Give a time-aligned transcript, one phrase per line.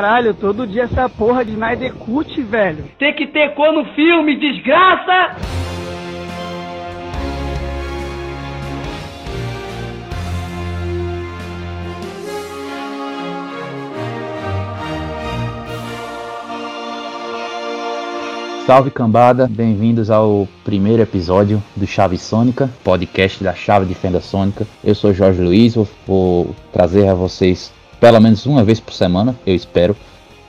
[0.00, 2.86] Caralho, todo dia essa porra de Snyder Cut, velho.
[2.98, 5.36] Tem que ter cor no filme, desgraça!
[18.64, 24.66] Salve cambada, bem-vindos ao primeiro episódio do Chave Sônica, podcast da Chave de Fenda Sônica.
[24.82, 27.70] Eu sou Jorge Luiz, vou, vou trazer a vocês
[28.00, 29.94] pelo menos uma vez por semana, eu espero,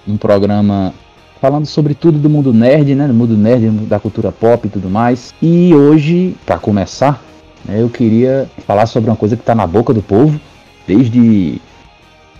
[0.07, 0.93] um programa
[1.41, 4.89] falando sobre tudo do mundo nerd, né, do mundo nerd, da cultura pop e tudo
[4.89, 5.33] mais.
[5.41, 7.21] E hoje, para começar,
[7.65, 10.39] né, eu queria falar sobre uma coisa que está na boca do povo
[10.87, 11.59] desde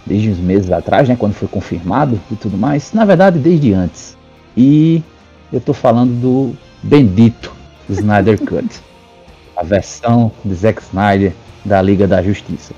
[0.06, 2.92] desde uns meses atrás, né, quando foi confirmado e tudo mais.
[2.92, 4.18] Na verdade, desde antes.
[4.58, 5.04] E
[5.52, 7.54] eu estou falando do bendito
[7.90, 8.82] Snyder Cut,
[9.56, 12.74] a versão de Zack Snyder da Liga da Justiça.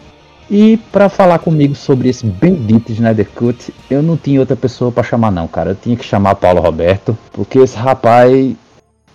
[0.50, 5.04] E para falar comigo sobre esse bendito Snyder Cut, eu não tinha outra pessoa para
[5.04, 5.72] chamar não, cara.
[5.72, 8.56] Eu tinha que chamar Paulo Roberto, porque esse rapaz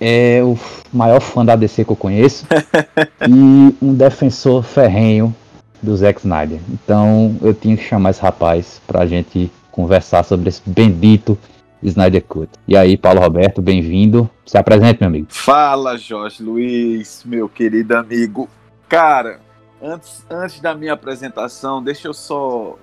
[0.01, 0.57] é o
[0.93, 2.47] maior fã da DC que eu conheço
[3.29, 5.35] e um defensor ferrenho
[5.83, 6.61] do Zack Snyder.
[6.71, 11.39] Então eu tinha que chamar esse rapaz pra gente conversar sobre esse bendito
[11.83, 12.51] Snyder Cut.
[12.67, 14.29] E aí, Paulo Roberto, bem-vindo.
[14.45, 15.27] Se apresente, meu amigo.
[15.31, 18.49] Fala, Jorge Luiz, meu querido amigo.
[18.89, 19.39] Cara,
[19.83, 22.77] antes, antes da minha apresentação, deixa eu só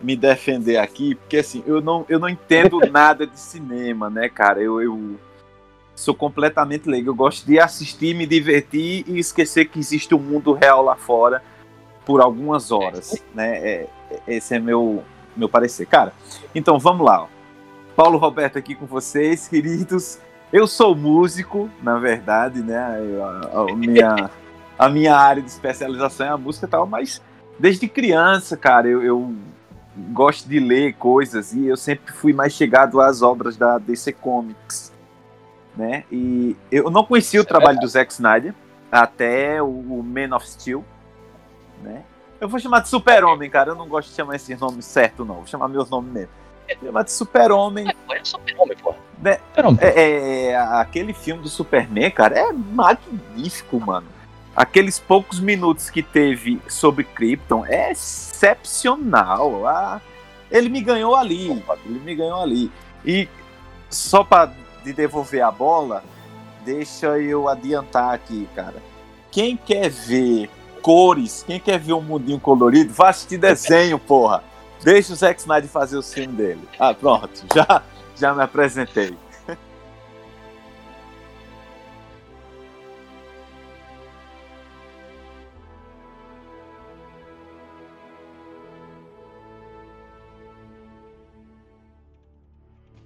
[0.00, 4.60] me defender aqui, porque assim, eu não, eu não entendo nada de cinema, né, cara?
[4.60, 5.16] Eu, eu
[5.94, 7.10] sou completamente leigo.
[7.10, 11.42] Eu gosto de assistir, me divertir e esquecer que existe um mundo real lá fora
[12.04, 13.58] por algumas horas, né?
[13.58, 13.88] É,
[14.26, 15.04] esse é meu,
[15.36, 15.86] meu parecer.
[15.86, 16.12] Cara,
[16.54, 17.26] então vamos lá, ó.
[17.94, 20.18] Paulo Roberto aqui com vocês, queridos.
[20.52, 22.76] Eu sou músico, na verdade, né?
[22.78, 24.30] A, a minha,
[24.80, 27.20] a minha área de especialização é a música e tal, mas
[27.58, 29.34] desde criança, cara, eu, eu,
[30.10, 34.90] gosto de ler coisas e eu sempre fui mais chegado às obras da DC Comics,
[35.76, 36.04] né?
[36.10, 38.54] E eu não conhecia o trabalho do Zack Snyder
[38.90, 40.82] até o, o Man of Steel,
[41.82, 42.02] né?
[42.40, 43.72] Eu vou chamar de Super-Homem, cara.
[43.72, 45.34] Eu não gosto de chamar esse nome certo, não.
[45.34, 46.30] Vou chamar meus nomes mesmo.
[46.82, 47.86] Chama de Super-Homem.
[48.10, 48.94] É, Super-Homem, pô.
[49.20, 49.38] Né?
[49.54, 54.06] Super é, é, aquele filme do Superman, cara, é magnífico, mano.
[54.60, 59.66] Aqueles poucos minutos que teve sobre Krypton é excepcional.
[59.66, 60.02] Ah,
[60.50, 61.48] ele me ganhou ali.
[61.86, 62.70] Ele me ganhou ali.
[63.02, 63.26] E
[63.88, 64.52] só para
[64.84, 66.04] de devolver a bola,
[66.62, 68.82] deixa eu adiantar aqui, cara.
[69.30, 70.50] Quem quer ver
[70.82, 74.44] cores, quem quer ver um mundinho colorido, vá assistir desenho, porra.
[74.82, 76.68] Deixa o Zack Snyder fazer o filme dele.
[76.78, 77.46] Ah, pronto.
[77.54, 77.82] Já,
[78.14, 79.16] já me apresentei.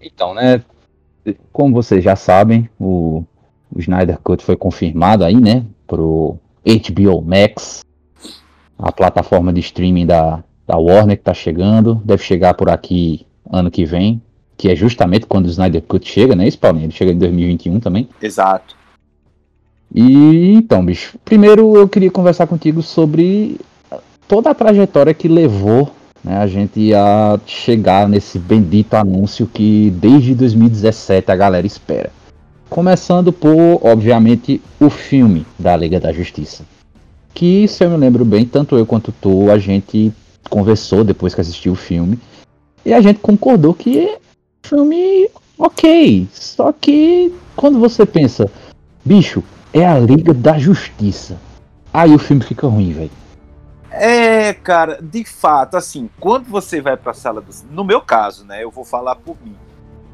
[0.05, 0.63] Então, né?
[1.53, 3.25] Como vocês já sabem, o,
[3.75, 5.65] o Snyder Cut foi confirmado aí, né?
[5.87, 7.83] Pro HBO Max,
[8.79, 13.71] a plataforma de streaming da, da Warner que tá chegando, deve chegar por aqui ano
[13.71, 14.21] que vem,
[14.57, 16.47] que é justamente quando o Snyder Cut chega, né?
[16.47, 16.85] Isso, Paulinho?
[16.85, 18.09] Ele chega em 2021 também.
[18.21, 18.77] Exato.
[19.95, 23.59] E então, bicho, primeiro eu queria conversar contigo sobre
[24.27, 25.91] toda a trajetória que levou
[26.25, 32.11] né, a gente a chegar nesse bendito anúncio que desde 2017 a galera espera.
[32.71, 36.65] Começando por, obviamente, o filme da Liga da Justiça.
[37.35, 40.13] Que, se eu me lembro bem, tanto eu quanto tu, a gente
[40.49, 42.19] conversou depois que assistiu o filme.
[42.85, 44.19] E a gente concordou que é
[44.63, 46.27] filme ok.
[46.33, 48.51] Só que quando você pensa,
[49.05, 49.43] bicho,
[49.73, 51.37] é a Liga da Justiça.
[51.93, 53.11] Aí o filme fica ruim, velho.
[53.97, 57.53] É, cara, de fato, assim, quando você vai pra sala do.
[57.71, 58.63] No meu caso, né?
[58.63, 59.57] Eu vou falar por mim.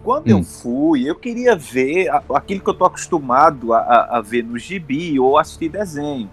[0.03, 0.39] Quando hum.
[0.39, 4.59] eu fui, eu queria ver aquilo que eu tô acostumado a, a, a ver no
[4.59, 6.31] gibi ou assistir desenho.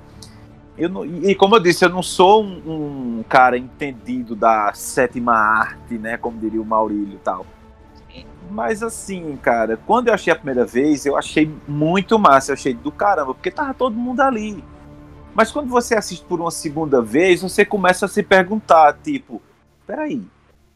[0.78, 5.34] Eu não, e como eu disse, eu não sou um, um, cara entendido da sétima
[5.34, 6.18] arte, né?
[6.18, 7.46] Como diria o Maurílio e tal.
[8.52, 12.74] Mas assim, cara, quando eu achei a primeira vez, eu achei muito massa, eu achei
[12.74, 14.64] do caramba, porque tava todo mundo ali.
[15.38, 19.39] Mas quando você assiste por uma segunda vez, você começa a se perguntar, tipo,
[19.86, 20.24] peraí,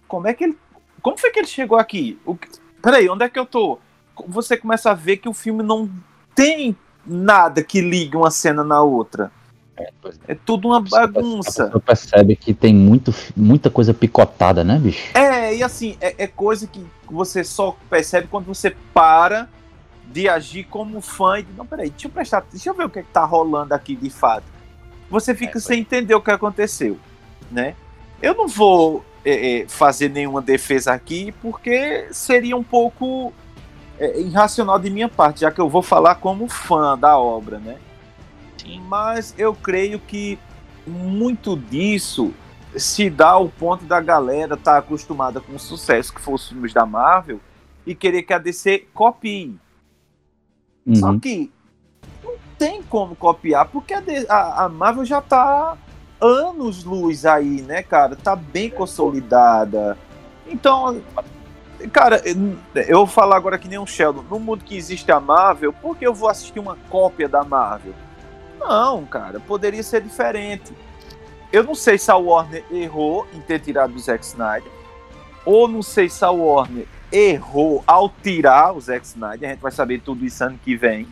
[0.07, 0.57] como é que ele.
[1.01, 2.19] Como foi que ele chegou aqui?
[2.23, 2.37] O,
[2.79, 3.79] peraí, onde é que eu tô?
[4.27, 5.89] Você começa a ver que o filme não
[6.35, 9.31] tem nada que ligue uma cena na outra.
[10.27, 11.71] É, tudo uma bagunça.
[11.71, 15.17] Você percebe que tem muito, muita coisa picotada, né, bicho?
[15.17, 19.49] É, e assim, é, é, coisa que você só percebe quando você para
[20.07, 22.99] de agir como fã e não, peraí, deixa eu prestar, deixa eu ver o que,
[22.99, 24.45] é que tá rolando aqui de fato.
[25.09, 26.97] Você fica é, sem entender o que aconteceu,
[27.49, 27.75] né?
[28.21, 33.33] Eu não vou é, é, fazer nenhuma defesa aqui, porque seria um pouco
[33.99, 37.77] é, irracional de minha parte, já que eu vou falar como fã da obra, né?
[38.57, 38.81] Sim.
[38.87, 40.39] Mas eu creio que
[40.85, 42.33] muito disso
[42.75, 46.47] se dá ao ponto da galera estar tá acostumada com o sucesso que foram os
[46.47, 47.39] filmes da Marvel
[47.85, 49.55] e querer que a DC copie.
[50.85, 50.95] Uhum.
[50.95, 51.51] Só que
[52.23, 55.77] não tem como copiar, porque a, a, Marvel já está
[56.19, 58.15] anos luz aí, né, cara?
[58.15, 59.97] Tá bem consolidada.
[60.47, 61.01] Então,
[61.91, 62.21] cara,
[62.87, 64.23] eu vou falar agora que nem um Sheldon.
[64.29, 67.93] No mundo que existe a Marvel, por que eu vou assistir uma cópia da Marvel?
[68.59, 70.71] Não, cara, poderia ser diferente.
[71.51, 74.71] Eu não sei se a Warner errou em ter tirado o Zack Snyder,
[75.43, 79.49] ou não sei se a Warner errou ao tirar o Zack Snyder.
[79.49, 81.07] A gente vai saber tudo isso ano que vem,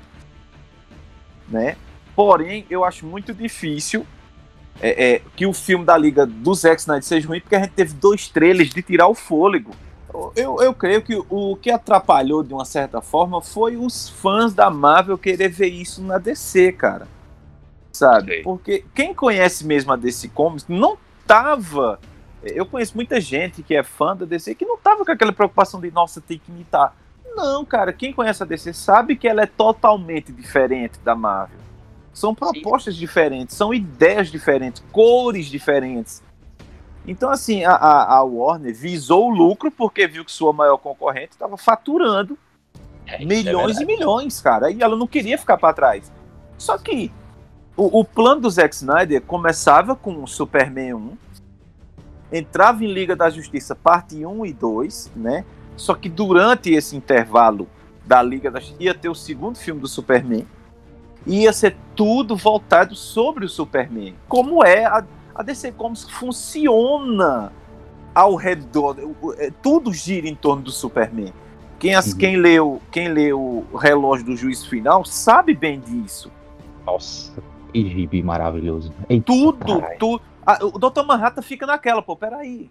[1.47, 1.75] né?
[2.15, 4.05] Porém, eu acho muito difícil
[4.81, 7.71] é, é, que o filme da Liga do Zack Snyder seja ruim, porque a gente
[7.71, 9.71] teve dois trailers de tirar o fôlego.
[10.35, 14.69] Eu, eu creio que o que atrapalhou de uma certa forma foi os fãs da
[14.69, 17.07] Marvel querer ver isso na DC, cara.
[17.91, 18.41] Sabe?
[18.43, 20.97] Porque quem conhece mesmo a DC Comics não
[21.27, 21.99] tava.
[22.43, 25.79] Eu conheço muita gente que é fã da DC que não tava com aquela preocupação
[25.79, 26.95] de, nossa, tem que imitar.
[27.35, 31.59] Não, cara, quem conhece a DC sabe que ela é totalmente diferente da Marvel.
[32.13, 32.99] São propostas Sim.
[33.01, 36.23] diferentes, são ideias diferentes, cores diferentes.
[37.07, 41.57] Então, assim, a, a, Warner visou o lucro porque viu que sua maior concorrente estava
[41.57, 42.37] faturando
[43.07, 44.69] é, é milhões é e milhões, cara.
[44.69, 46.11] E ela não queria ficar para trás.
[46.57, 47.11] Só que
[47.75, 51.17] o, o, plano do Zack Snyder começava com Superman 1,
[52.31, 55.45] entrava em Liga da Justiça parte 1 e 2, né?
[55.75, 57.67] Só que durante esse intervalo
[58.05, 60.45] da Liga da Justiça ia ter o segundo filme do Superman
[61.25, 64.15] ia ser tudo voltado sobre o Superman.
[64.27, 65.03] Como é a,
[65.35, 67.51] a DC Comics funciona
[68.13, 68.97] ao redor,
[69.37, 71.33] é, tudo gira em torno do Superman.
[71.77, 72.17] Quem, as, uhum.
[72.17, 76.29] quem, leu, quem leu o relógio do juiz final sabe bem disso.
[76.85, 77.41] Nossa,
[77.71, 78.91] que gibi maravilhoso.
[79.07, 80.21] Eita, tudo,
[80.57, 80.75] tudo.
[80.75, 81.03] o Dr.
[81.03, 82.69] Manhattan fica naquela, pô, peraí.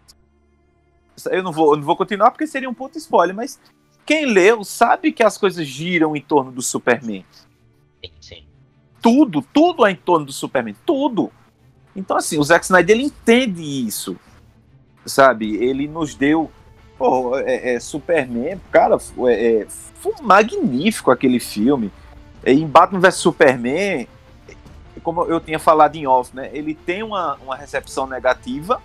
[1.31, 3.61] Eu não vou, eu não vou continuar porque seria um puto spoiler, mas
[4.07, 7.25] quem leu sabe que as coisas giram em torno do Superman.
[8.21, 8.45] Sim.
[9.03, 11.31] Tudo, tudo é em torno do Superman, tudo.
[11.95, 14.17] Então, assim, o Zack Snyder ele entende isso,
[15.05, 15.57] sabe?
[15.57, 16.51] Ele nos deu.
[16.97, 18.97] Pô, é, é Superman, cara,
[19.27, 21.93] é, é, foi magnífico aquele filme.
[22.43, 24.09] É, em Batman vs Superman,
[25.01, 26.51] como eu tinha falado em off, né?
[26.53, 28.81] Ele tem uma, uma recepção negativa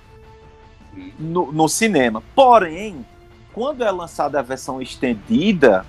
[1.19, 2.23] no, no cinema.
[2.35, 3.05] Porém,
[3.53, 5.85] quando é lançada a versão estendida,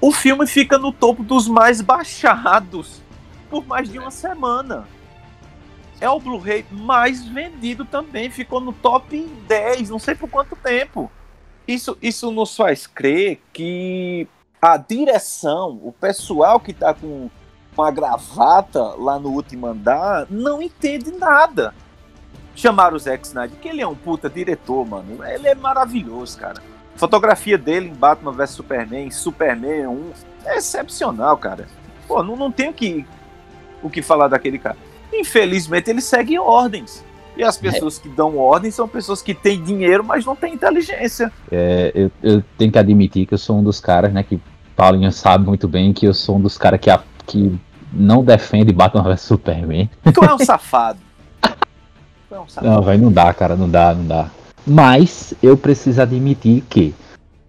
[0.00, 3.00] o filme fica no topo dos mais baixados
[3.50, 4.86] por mais de uma semana.
[6.00, 11.10] É o Blu-ray mais vendido também, ficou no top 10, não sei por quanto tempo.
[11.68, 14.26] Isso, isso nos faz crer que
[14.60, 17.30] a direção, o pessoal que está com
[17.76, 21.74] uma gravata lá no último andar, não entende nada.
[22.54, 25.24] Chamaram o Zack Snyder, que ele é um puta diretor, mano.
[25.24, 26.60] Ele é maravilhoso, cara
[27.02, 30.10] fotografia dele em Batman vs Superman, Superman 1,
[30.44, 31.66] é excepcional, cara.
[32.06, 33.04] Pô, não, não tenho que,
[33.82, 34.76] o que falar daquele cara.
[35.12, 37.04] Infelizmente, ele segue ordens.
[37.36, 38.02] E as pessoas é.
[38.02, 41.32] que dão ordens são pessoas que têm dinheiro, mas não têm inteligência.
[41.50, 44.40] É, eu, eu, tenho que admitir que eu sou um dos caras, né, que
[44.76, 46.90] Paulinho sabe muito bem que eu sou um dos caras que,
[47.26, 47.58] que
[47.92, 49.90] não defende Batman vs Superman.
[50.12, 50.98] Tu é um safado.
[52.28, 52.74] tu é um safado.
[52.74, 54.30] Não, vai, não dá, cara, não dá, não dá.
[54.66, 56.94] Mas eu preciso admitir que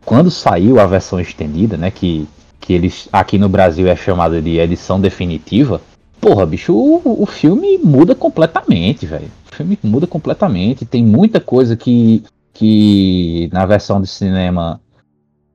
[0.06, 2.28] quando saiu a versão estendida, né, que,
[2.60, 5.82] que eles aqui no Brasil é chamada de edição definitiva,
[6.20, 9.32] porra, bicho, o, o filme muda completamente, velho.
[9.52, 12.24] O filme muda completamente, tem muita coisa que
[12.54, 14.80] que na versão de cinema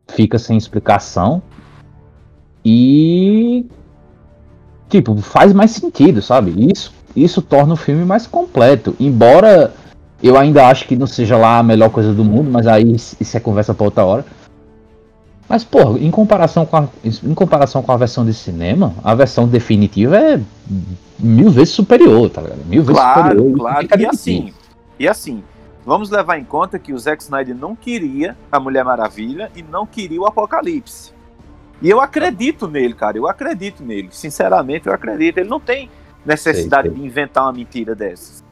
[0.08, 1.40] fica sem explicação
[2.64, 3.64] e
[4.88, 6.54] tipo, faz mais sentido, sabe?
[6.70, 9.72] Isso isso torna o filme mais completo, embora
[10.22, 13.36] eu ainda acho que não seja lá a melhor coisa do mundo, mas aí isso
[13.36, 14.24] é conversa para outra hora.
[15.48, 19.48] Mas, pô, em comparação, com a, em comparação com a versão de cinema, a versão
[19.48, 20.40] definitiva é
[21.18, 22.66] mil vezes superior, tá ligado?
[22.66, 23.58] Mil vezes claro, superior.
[23.58, 24.52] Claro, e assim,
[24.98, 25.42] e assim,
[25.86, 29.86] vamos levar em conta que o Zack Snyder não queria a Mulher Maravilha e não
[29.86, 31.12] queria o Apocalipse.
[31.80, 34.08] E eu acredito nele, cara, eu acredito nele.
[34.10, 35.38] Sinceramente, eu acredito.
[35.38, 35.90] Ele não tem
[36.24, 37.00] necessidade sei, sei.
[37.00, 38.44] de inventar uma mentira dessas.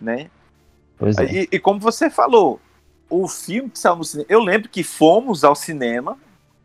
[0.00, 0.30] Né?
[0.98, 1.32] Pois é.
[1.32, 2.60] E, e, como você falou,
[3.08, 4.26] o filme que saiu no cinema.
[4.28, 6.18] Eu lembro que fomos ao cinema,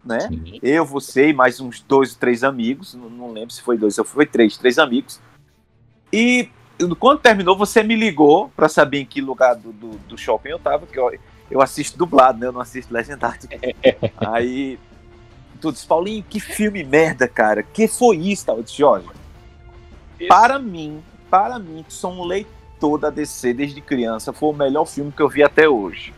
[0.04, 0.22] né?
[0.22, 0.60] Sim.
[0.64, 2.96] Eu, você e mais uns dois ou três amigos.
[2.96, 5.20] Não, não lembro se foi dois ou foi três, três amigos.
[6.12, 6.50] E
[6.98, 10.60] quando terminou, você me ligou pra saber em que lugar do, do, do shopping eu
[10.60, 11.12] tava, que eu,
[11.52, 12.48] eu assisto dublado, né?
[12.48, 13.48] Eu não assisto legendado.
[14.18, 14.80] Aí
[15.60, 17.64] tu disse, Paulinho, que filme merda, cara.
[17.64, 18.50] Que foi isso?
[18.50, 19.08] Eu disse, Jorge,
[20.28, 24.86] para mim, para mim, que sou um leitor da DC desde criança, foi o melhor
[24.86, 26.14] filme que eu vi até hoje.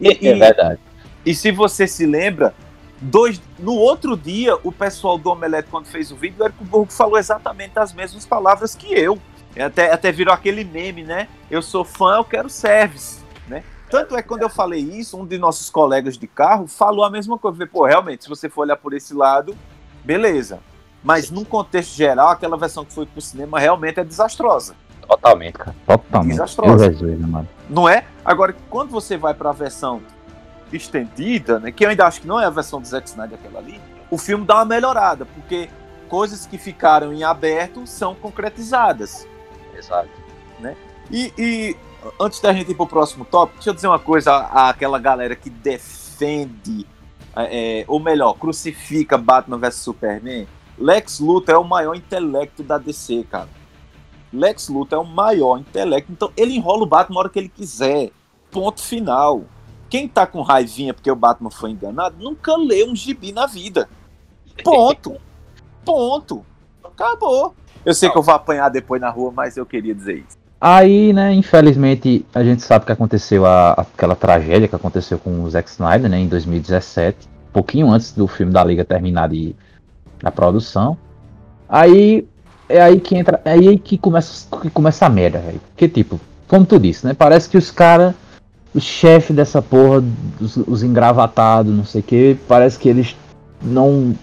[0.00, 0.80] E, é verdade.
[1.24, 2.54] E, e se você se lembra,
[3.00, 6.92] dois, no outro dia, o pessoal do Omelete, quando fez o vídeo, o Érico Borgo
[6.92, 9.18] falou exatamente as mesmas palavras que eu.
[9.58, 11.28] Até, até virou aquele meme, né?
[11.50, 13.24] Eu sou fã, eu quero service?
[13.90, 17.10] Tanto é que quando eu falei isso, um de nossos colegas de carro falou a
[17.10, 17.56] mesma coisa.
[17.56, 19.56] Falei, Pô, realmente, se você for olhar por esse lado,
[20.04, 20.58] beleza.
[21.02, 24.74] Mas num contexto geral, aquela versão que foi pro cinema realmente é desastrosa.
[25.06, 25.76] Totalmente, cara.
[25.86, 26.32] Totalmente.
[26.32, 26.92] Desastrosa.
[26.92, 27.48] Jesus, mano.
[27.70, 28.04] Não é?
[28.24, 30.02] Agora, quando você vai para a versão
[30.72, 33.60] estendida, né, que eu ainda acho que não é a versão do Zack Snyder aquela
[33.60, 35.70] ali, o filme dá uma melhorada, porque
[36.08, 39.28] coisas que ficaram em aberto são concretizadas.
[39.76, 40.26] Exato.
[41.10, 41.76] E, e
[42.18, 45.50] antes da gente ir pro próximo tópico, deixa eu dizer uma coisa àquela galera que
[45.50, 46.86] defende,
[47.34, 50.46] é, ou melhor, crucifica Batman vs Superman.
[50.78, 53.48] Lex Luthor é o maior intelecto da DC, cara.
[54.32, 57.48] Lex Luthor é o maior intelecto, então ele enrola o Batman a hora que ele
[57.48, 58.10] quiser.
[58.50, 59.44] Ponto final.
[59.88, 63.88] Quem tá com raivinha porque o Batman foi enganado, nunca lê um gibi na vida.
[64.62, 65.16] Ponto.
[65.84, 66.44] Ponto.
[66.82, 67.54] Acabou.
[67.84, 70.45] Eu sei que eu vou apanhar depois na rua, mas eu queria dizer isso.
[70.60, 75.50] Aí, né, infelizmente, a gente sabe que aconteceu a- aquela tragédia que aconteceu com o
[75.50, 79.54] Zack Snyder, né, em 2017, pouquinho antes do filme da Liga terminar de,
[80.22, 80.96] a produção.
[81.68, 82.26] Aí
[82.68, 85.60] é aí que entra, é aí que começa, que começa a merda, velho.
[85.68, 88.14] Porque, tipo, como tu disse, né, parece que os caras,
[88.74, 90.02] o chefe dessa porra,
[90.40, 93.14] os, os engravatados, não sei o que, parece que eles
[93.62, 94.14] não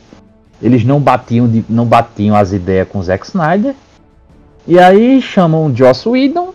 [0.61, 3.75] eles não batiam, de- não batiam as ideias com o Zack Snyder.
[4.67, 6.53] E aí chamam o Joss Whedon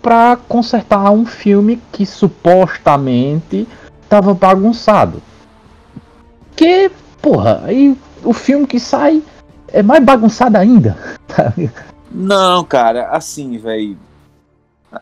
[0.00, 3.68] pra consertar um filme que supostamente
[4.08, 5.22] tava bagunçado.
[6.56, 6.90] Que,
[7.20, 9.22] porra, aí o filme que sai
[9.68, 10.96] é mais bagunçado ainda.
[12.10, 13.96] Não, cara, assim, velho.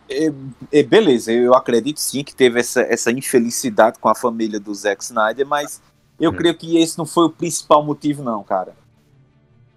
[0.09, 0.33] É,
[0.71, 5.03] é, beleza, eu acredito sim que teve essa, essa infelicidade com a família do Zack
[5.03, 5.83] Snyder, mas
[6.21, 6.37] eu Hum.
[6.37, 8.75] creio que esse não foi o principal motivo, não, cara.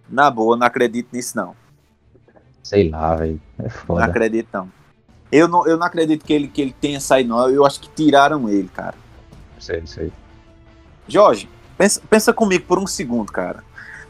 [0.07, 1.55] Na boa, não acredito nisso, não.
[2.63, 3.39] Sei lá, velho.
[3.59, 4.05] É Não foda.
[4.05, 4.71] acredito, não.
[5.31, 7.49] Eu não, eu não acredito que ele, que ele tenha saído, não.
[7.49, 8.95] Eu acho que tiraram ele, cara.
[9.59, 10.11] Sei, sei.
[11.07, 13.63] Jorge, pensa, pensa comigo por um segundo, cara.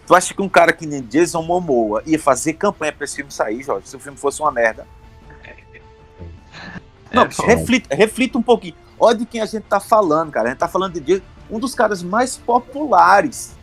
[0.05, 3.31] Tu acha que um cara que nem Jason Momoa ia fazer campanha pra esse filme
[3.31, 4.85] sair, Jorge, se o filme fosse uma merda?
[7.11, 8.75] Não, bicho, reflita, reflita um pouquinho.
[8.99, 10.47] Olha de quem a gente tá falando, cara.
[10.47, 13.55] A gente tá falando de um dos caras mais populares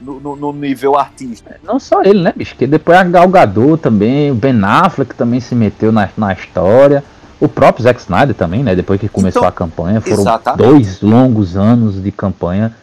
[0.00, 1.50] no, no- no nível artístico.
[1.64, 2.54] Não só ele, né, bicho?
[2.56, 7.02] Que depois a Gal Gadot também, o Ben Affleck também se meteu na, na história.
[7.40, 8.74] O próprio Zack Snyder também, né?
[8.74, 10.58] Depois que começou Então, a campanha, foram exatamente.
[10.66, 12.74] dois longos anos de campanha.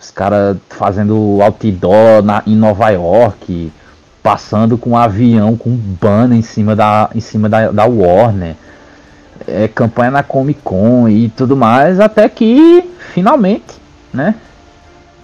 [0.00, 3.72] Os caras fazendo outdoor na, em Nova York,
[4.20, 8.56] passando com um avião com um banner em cima da, em cima da, da Warner.
[9.46, 13.74] É, campanha na Comic Con e tudo mais, até que finalmente,
[14.12, 14.34] né?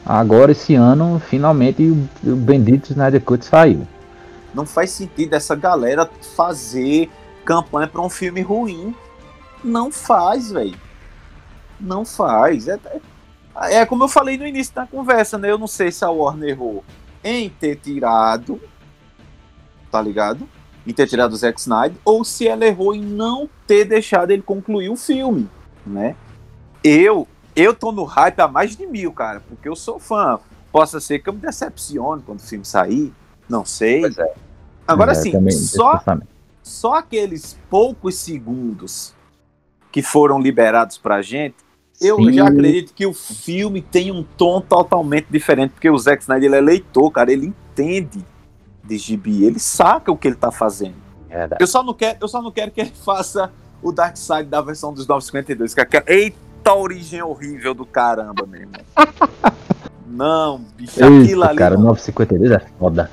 [0.05, 3.87] Agora esse ano, finalmente o, bendito Snyder Cut saiu.
[4.55, 7.11] Não faz sentido essa galera fazer
[7.45, 8.95] campanha pra um filme ruim.
[9.62, 10.76] Não faz, velho.
[11.81, 12.69] Não faz.
[12.69, 12.78] É,
[13.57, 15.50] é- é como eu falei no início da conversa, né?
[15.50, 16.85] Eu não sei se a Warner errou
[17.23, 18.61] em ter tirado,
[19.90, 20.49] tá ligado?
[20.87, 24.43] Em ter tirado o Zack Snyder, ou se ela errou em não ter deixado ele
[24.43, 25.49] concluir o filme,
[25.87, 26.14] né?
[26.83, 27.26] Eu,
[27.60, 30.38] eu tô no hype há mais de mil, cara, porque eu sou fã.
[30.70, 33.12] Possa ser que eu me decepcione quando o filme sair,
[33.48, 34.00] não sei.
[34.00, 34.34] Pois é.
[34.86, 36.02] Agora É, sim, só,
[36.62, 39.14] só aqueles poucos segundos
[39.90, 41.56] que foram liberados pra gente,
[42.00, 42.32] eu Sim.
[42.32, 46.56] já acredito que o filme tem um tom totalmente diferente, porque o Zack Snyder ele
[46.56, 48.24] é leitor, cara, ele entende
[48.84, 50.94] de gibi, ele saca o que ele tá fazendo.
[51.28, 51.62] É verdade.
[51.62, 54.60] Eu só não quero, eu só não quero que ele faça o Dark Side da
[54.60, 58.72] versão dos 952, que é aquela eita origem horrível do caramba mesmo.
[60.06, 63.10] Não, bicho, aquilo ali cara, não 952 é foda.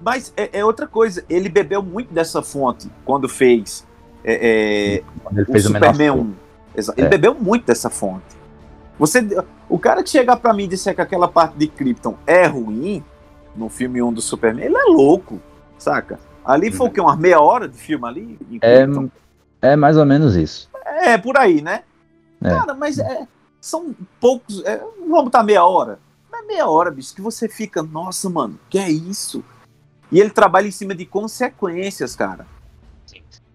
[0.00, 3.86] Mas é, é outra coisa, ele bebeu muito dessa fonte quando fez
[4.24, 6.34] é, é, Quando ele o fez o menor Superman 1.
[6.76, 7.10] Exa- Ele É.
[7.10, 8.24] bebeu muito dessa fonte.
[8.98, 9.24] Você,
[9.68, 13.04] o cara que chegar pra mim e disser que aquela parte de Krypton é ruim,
[13.54, 15.40] no filme 1 do Superman, ele é louco,
[15.78, 16.18] saca?
[16.44, 17.00] Ali foi o quê?
[17.00, 18.38] Umas meia hora de filme ali?
[18.50, 18.86] em É,
[19.62, 20.68] é mais ou menos isso.
[21.02, 21.82] É, por aí, né?
[22.44, 22.50] É.
[22.50, 23.26] Cara, mas é,
[23.60, 24.62] são poucos.
[24.64, 25.98] É, vamos botar meia hora.
[26.30, 29.42] Não é meia hora, bicho, que você fica, nossa, mano, que é isso?
[30.12, 32.46] E ele trabalha em cima de consequências, cara.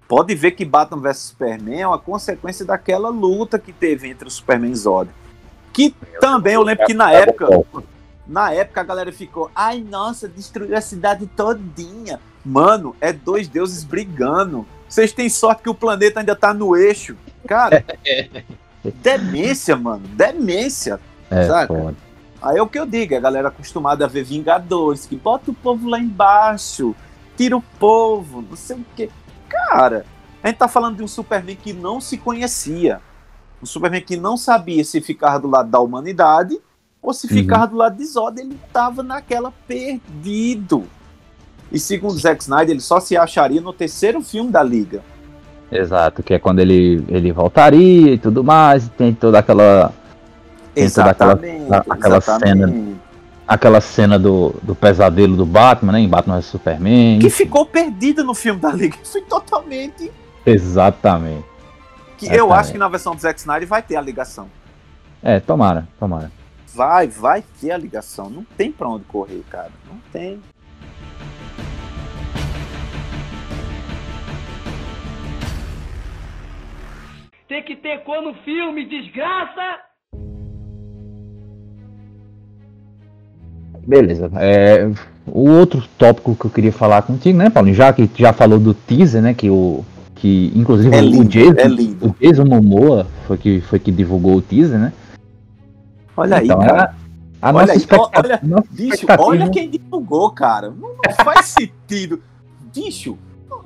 [0.08, 4.32] Pode ver que Batman vs Superman é uma consequência daquela luta que teve entre o
[4.32, 5.12] Superman e Zod.
[5.72, 7.48] Que também eu lembro que na época,
[8.26, 12.20] na época a galera ficou, ai nossa, destruiu a cidade todinha.
[12.44, 14.66] Mano, é dois deuses brigando.
[14.88, 17.16] Vocês têm sorte que o planeta ainda tá no eixo.
[17.48, 17.86] Cara,
[19.02, 21.00] demência, mano, demência.
[21.30, 21.74] É, saca?
[21.74, 21.96] foda.
[22.42, 25.54] Aí é o que eu digo, a galera acostumada a ver Vingadores, que bota o
[25.54, 26.96] povo lá embaixo,
[27.36, 29.10] tira o povo, não sei o quê.
[29.50, 30.06] Cara,
[30.42, 33.02] a gente tá falando de um Superman que não se conhecia.
[33.62, 36.58] Um Superman que não sabia se ficar do lado da humanidade
[37.02, 37.34] ou se Uhum.
[37.34, 38.40] ficar do lado de Zod.
[38.40, 40.86] Ele tava naquela perdido.
[41.72, 45.04] E segundo Zack Snyder, ele só se acharia no terceiro filme da Liga.
[45.72, 49.94] Exato, que é quando ele, ele voltaria e tudo mais, tem toda aquela
[50.74, 51.74] Tem toda aquela- Exatamente.
[51.90, 52.96] aquela exatamente.
[53.48, 56.00] aquela cena do, do pesadelo do Batman, né?
[56.00, 57.20] Em Batman vs Superman.
[57.20, 58.98] Que ficou perdido no filme da Liga.
[59.04, 60.12] Foi totalmente
[60.46, 61.46] Exatamente.
[62.18, 64.48] Que É, eu acho que na versão do Zack Snyder vai ter a ligação.
[65.24, 66.32] É, tomara, tomara.
[66.74, 68.30] Vai, vai ter a ligação.
[68.30, 69.72] Não tem pra onde correr, cara.
[69.90, 70.40] Não tem.
[77.50, 79.80] Tem que ter cor no filme, desgraça!
[83.88, 84.30] Beleza.
[84.36, 84.88] É,
[85.26, 87.76] o outro tópico que eu queria falar contigo, né, Paulinho?
[87.76, 89.34] Já que já falou do teaser, né?
[89.34, 89.84] Que o.
[90.14, 92.06] Que inclusive É o lindo, Jason, é lindo.
[92.08, 94.94] o Jason Momoa foi que, foi que divulgou o teaser, né?
[96.16, 96.94] Olha aí, Então, cara.
[97.42, 98.28] A Olha nossa aí, expectativa.
[98.28, 100.70] olha, nossa Bicho, expectativa- olha quem divulgou, cara.
[100.70, 102.22] Não, não faz sentido.
[102.76, 103.18] Bicho,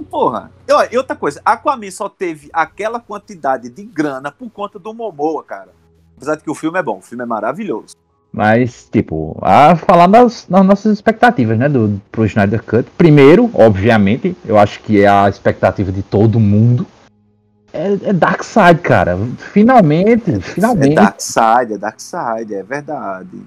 [0.02, 0.52] porra.
[0.68, 4.94] E, Olha, e outra coisa, Aquaman só teve aquela quantidade de grana por conta do
[4.94, 5.70] Momoa, cara.
[6.16, 7.96] Apesar de que o filme é bom, o filme é maravilhoso.
[8.32, 12.90] Mas, tipo, a falar das, das nossas expectativas, né, do, pro Snyder Cut.
[12.98, 16.88] Primeiro, obviamente, eu acho que é a expectativa de todo mundo.
[17.72, 19.18] É, é Darkseid, cara.
[19.38, 23.42] Finalmente, É finalmente, Darkseid, é Darkseid, é verdade.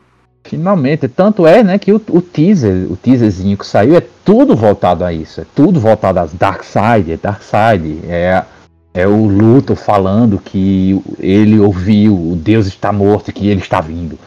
[0.46, 1.08] Finalmente.
[1.08, 5.12] Tanto é, né, que o, o teaser, o teaserzinho que saiu é tudo voltado a
[5.12, 5.40] isso.
[5.40, 8.00] É tudo voltado a Darkseid, é Darkseid.
[8.08, 8.44] É,
[8.94, 13.80] é o Luthor falando que ele ouviu, o Deus está morto e que ele está
[13.80, 14.18] vindo.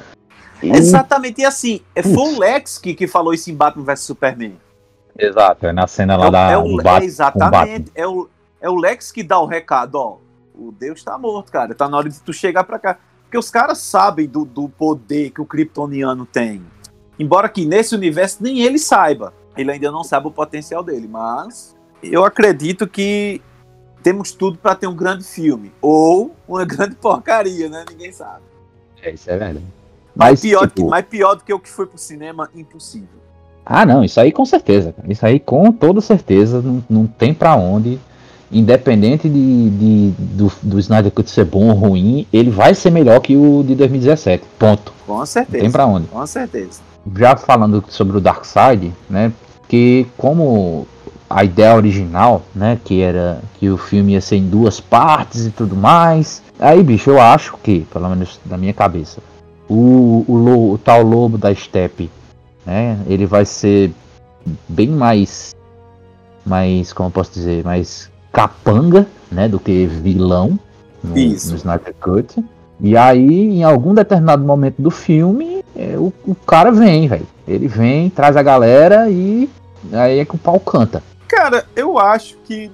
[0.61, 2.37] E- Exatamente, e assim, é, foi Putz.
[2.37, 4.53] o Lex que, que falou isso em Batman vs Superman.
[5.17, 7.91] Exato, é na cena lá É da, é o- do é exatamente.
[7.95, 8.29] É o,
[8.61, 10.17] é o Lex que dá o recado, ó.
[10.53, 11.73] O Deus tá morto, cara.
[11.73, 12.97] Tá na hora de tu chegar pra cá.
[13.29, 16.63] Porque os caras sabem do, do poder que o Kryptoniano tem.
[17.19, 19.31] Embora que nesse universo nem ele saiba.
[19.55, 21.07] Ele ainda não sabe o potencial dele.
[21.07, 23.39] Mas eu acredito que
[24.01, 25.71] temos tudo pra ter um grande filme.
[25.79, 27.85] Ou uma grande porcaria, né?
[27.87, 28.41] Ninguém sabe.
[28.99, 29.63] É, isso é verdade.
[30.15, 33.19] Mas, Mas, pior, tipo, que, mais pior do que o que foi pro cinema, impossível.
[33.63, 34.91] Ah, não, isso aí com certeza.
[34.91, 35.11] cara.
[35.11, 37.99] Isso aí com toda certeza não, não tem pra onde.
[38.51, 43.19] Independente de, de- do, do Snyder Cut ser bom ou ruim, ele vai ser melhor
[43.19, 44.43] que o de 2017.
[44.57, 44.91] Ponto.
[45.05, 45.59] Com Não certeza.
[45.61, 46.07] tem pra onde.
[46.07, 46.81] Com certeza.
[47.15, 49.31] Já falando sobre o Darkseid, né?
[49.67, 50.87] Que como
[51.29, 52.79] a ideia original, né?
[52.83, 56.41] Que era que o filme ia ser em duas partes e tudo mais.
[56.59, 59.19] Aí, bicho, eu acho que, pelo menos na minha cabeça,
[59.69, 62.09] o, o, o tal lobo da Steppe,
[62.65, 62.97] né?
[63.07, 63.91] Ele vai ser
[64.67, 65.55] bem mais,
[66.45, 68.09] mais, como eu posso dizer, mais
[68.39, 69.49] capanga, né?
[69.49, 70.57] Do que vilão
[71.03, 71.51] no, Isso.
[71.51, 72.43] no Snyder Cut.
[72.79, 77.27] E aí, em algum determinado momento do filme, é, o, o cara vem, velho.
[77.45, 79.49] Ele vem, traz a galera e
[79.91, 81.03] aí é que o pau canta.
[81.27, 82.71] Cara, eu acho que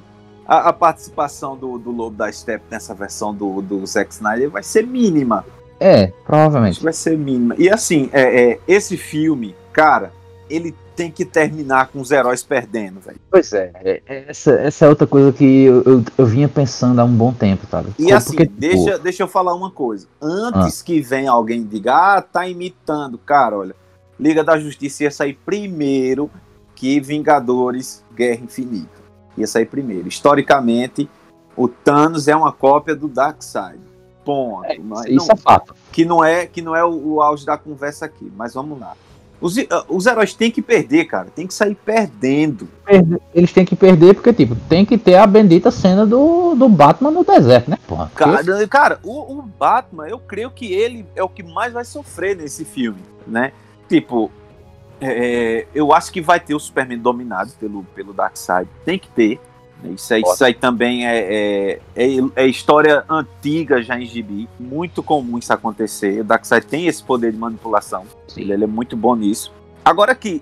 [0.48, 4.62] a, a participação do, do Lobo da Steppe nessa versão do, do Zack Snyder vai
[4.62, 5.44] ser mínima.
[5.80, 6.78] É, Acho provavelmente.
[6.78, 7.56] que vai ser mínima.
[7.58, 10.12] E assim, é, é, esse filme, cara,
[10.48, 13.20] ele tem que terminar com os heróis perdendo, velho.
[13.30, 17.00] Pois é, é, é, essa, essa é outra coisa que eu, eu, eu vinha pensando
[17.00, 17.90] há um bom tempo, sabe?
[17.90, 20.08] E Porque, assim, tipo, deixa, deixa eu falar uma coisa.
[20.22, 23.18] Antes que venha alguém e diga, ah, tá imitando.
[23.18, 23.76] Cara, olha,
[24.20, 26.32] Liga da Justiça ia sair primeiro
[26.74, 29.04] que Vingadores Guerra Infinita.
[29.38, 30.08] Ia sair primeiro.
[30.08, 31.10] Historicamente,
[31.56, 33.80] o Thanos é uma cópia do Darkseid.
[34.24, 34.66] Ponto.
[34.82, 35.76] Mas Isso não- é fato.
[35.92, 38.96] que não é que não é o, o auge da conversa aqui, mas vamos lá.
[39.42, 41.28] Os, ah, os heróis têm que perder, cara.
[41.34, 42.68] Tem que sair perdendo.
[43.34, 47.12] Eles têm que perder porque, tipo, tem que ter a bendita cena do, do Batman
[47.12, 48.12] no deserto, né, porra?
[48.16, 52.36] Cara, cara o, o Batman, eu creio que ele é o que mais vai sofrer
[52.36, 53.52] nesse filme, né?
[53.90, 54.32] Tipo,
[55.00, 58.70] é, eu acho que vai ter o Superman dominado pelo, pelo Darkseid.
[58.84, 59.40] Tem que ter.
[59.84, 64.50] Isso aí, isso aí também é, é, é, é história antiga já em gibi.
[64.60, 66.22] Muito comum isso acontecer.
[66.22, 68.06] O Darkseid tem esse poder de manipulação.
[68.36, 69.52] Ele, ele é muito bom nisso.
[69.84, 70.42] Agora que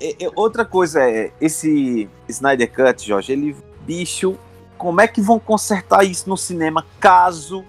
[0.00, 3.56] é, é, outra coisa é, esse Snyder Cut, Jorge, ele,
[3.86, 4.36] bicho,
[4.76, 7.64] como é que vão consertar isso no cinema caso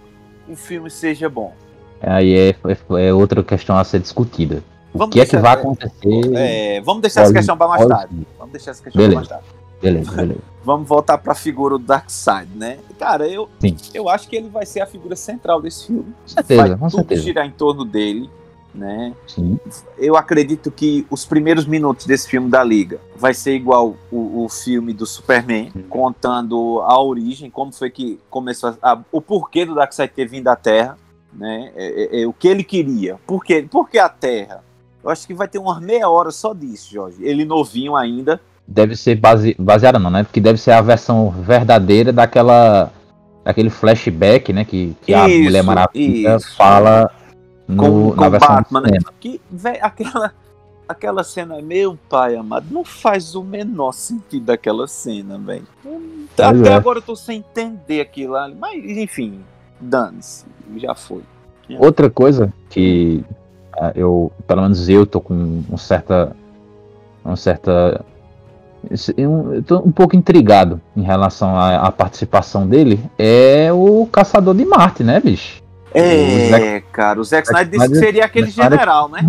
[0.48, 1.54] o filme seja bom?
[2.02, 2.56] Aí é,
[3.00, 4.63] é, outra questão a ser discutida.
[4.94, 6.82] O Vamos que é que deixar- vai acontecer?
[6.84, 8.28] Vamos deixar essa questão para mais tarde.
[8.38, 9.46] Vamos deixar essa questão para mais tarde.
[9.84, 10.39] Beleza, beleza.
[10.63, 12.80] Vamos voltar para a figura do Darkseid, né?
[12.98, 13.76] Cara, eu, Sim.
[13.93, 16.06] eu acho que ele vai ser a figura central desse filme.
[16.22, 17.22] Com certeza, vai com tudo certeza.
[17.22, 18.30] girar em torno dele,
[18.74, 19.13] né?
[19.28, 19.60] Sim.
[19.98, 24.48] Eu acredito que os primeiros minutos desse filme da Liga vai ser igual o, o
[24.50, 30.13] filme do Superman, contando a origem, como foi que começou, a- o porquê do Darkseid
[30.13, 30.98] ter vindo à Terra,
[31.34, 31.74] né?
[31.76, 33.19] É, é- é o que ele queria.
[33.28, 33.67] Por quê?
[33.69, 34.63] Por que a Terra?
[35.04, 37.17] Eu acho que vai ter umas meia hora só disso, Jorge.
[37.22, 38.39] Ele novinho ainda.
[38.67, 40.23] Deve ser base, baseada não, né?
[40.23, 42.91] Porque deve ser a versão verdadeira daquela
[43.43, 44.63] daquele flashback, né?
[44.63, 46.56] Que, que a Isso, Mulher Maravilha isso.
[46.56, 47.12] fala
[47.67, 48.99] no, com na versão Batman, né?
[49.19, 50.32] Que, véi, aquela,
[50.88, 55.67] aquela cena, meu pai amado, não faz o menor sentido aquela cena, velho.
[56.38, 56.73] Até é.
[56.73, 58.56] agora eu tô sem entender aquilo ali.
[58.56, 59.41] Mas, enfim,
[59.80, 60.45] dane-se.
[60.78, 61.21] Já foi.
[61.78, 63.23] Outra coisa que
[63.78, 66.36] ah, eu, pelo menos eu tô com um certa
[67.26, 68.04] um certa
[69.65, 75.04] tô um pouco intrigado em relação à, à participação dele é o Caçador de Marte,
[75.04, 75.62] né, bicho?
[75.93, 79.22] O É, Zack- cara, o Zack Snyder disse que seria aquele general, né?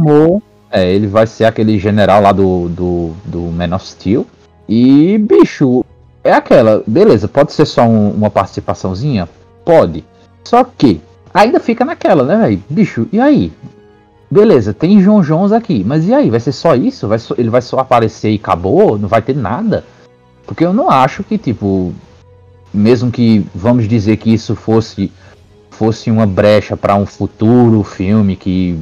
[0.70, 4.26] É, ele vai ser aquele general lá do, do, do Man of Steel.
[4.68, 5.84] E, bicho,
[6.24, 9.28] é aquela, beleza, pode ser só um- uma participaçãozinha?
[9.64, 10.04] Pode.
[10.42, 11.00] Só que,
[11.32, 12.62] ainda fica naquela, né, velho?
[12.68, 13.52] Bicho, e aí?
[14.30, 16.30] Beleza, tem João Jones aqui, mas e aí?
[16.30, 17.06] Vai ser só isso?
[17.06, 18.98] Vai só- ele vai só aparecer e acabou?
[18.98, 19.84] Não vai ter nada?
[20.46, 21.94] Porque eu não acho que, tipo,
[22.72, 25.12] mesmo que, vamos dizer que isso fosse
[25.70, 28.78] fosse uma brecha para um futuro filme que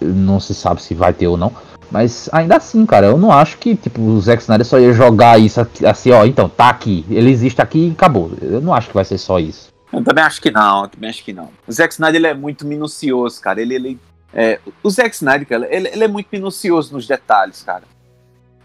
[0.00, 1.52] não se sabe se vai ter ou não.
[1.88, 5.38] Mas ainda assim, cara, eu não acho que tipo, o Zack Snyder só ia jogar
[5.40, 8.32] isso assim, ó, então, tá aqui, ele existe aqui e acabou.
[8.42, 9.68] Eu não acho que vai ser só isso.
[9.92, 11.48] Eu também acho que não, também acho que não.
[11.66, 13.62] O Zack Snyder ele é muito minucioso, cara.
[13.62, 13.98] Ele, ele
[14.32, 17.84] é, o Zack Snyder, cara, ele, ele é muito minucioso nos detalhes, cara.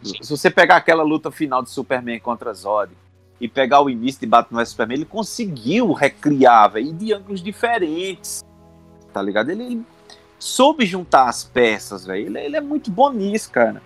[0.04, 2.91] Se você pegar aquela luta final de Superman contra Zod
[3.39, 8.43] e pegar o início de Batman vs Superman, ele conseguiu recriar, velho, de ângulos diferentes.
[9.13, 9.52] Tá ligado?
[9.52, 9.86] Ele, ele
[10.39, 12.26] soube juntar as peças, velho.
[12.26, 13.82] Ele, ele é muito bom nisso, cara.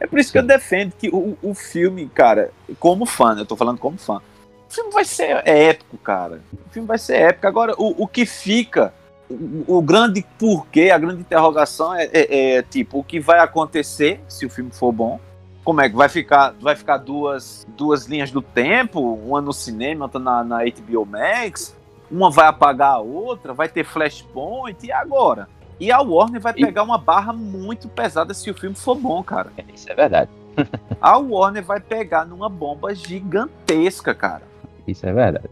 [0.00, 3.46] É por isso que eu defendo que o, o filme, cara, como fã, né, eu
[3.46, 4.20] tô falando como fã,
[4.68, 6.40] o filme vai ser épico, cara.
[6.66, 7.46] O filme vai ser épico.
[7.46, 8.92] Agora, o, o que fica,
[9.30, 14.46] o, grande porquê, a grande interrogação é, é- é, tipo, o que vai acontecer se
[14.46, 15.20] o filme for bom?
[15.64, 16.54] Como é que vai ficar?
[16.60, 21.76] Vai ficar duas, duas linhas do tempo, uma no cinema, outra na, na HBO Max?
[22.10, 25.46] Uma vai apagar a outra, vai ter flashpoint, e agora?
[25.78, 29.22] E a Warner vai E- pegar uma barra muito pesada se o filme for bom,
[29.22, 29.52] cara.
[29.74, 30.30] Isso é verdade.
[31.00, 34.42] A Warner vai pegar numa bomba gigantesca, cara.
[34.86, 35.48] Isso é verdade.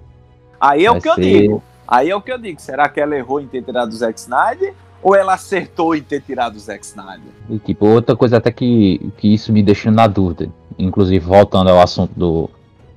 [0.60, 1.62] Aí é Vai o que eu ser- digo.
[1.86, 2.60] Aí é o que eu digo.
[2.60, 4.74] Será que ela errou em ter tirado o Zack Snyder?
[5.02, 7.30] Ou ela acertou em ter tirado o Zack Snyder?
[7.48, 10.48] E tipo, outra coisa até que, que isso me deixa na dúvida.
[10.78, 12.50] Inclusive, voltando ao assunto do,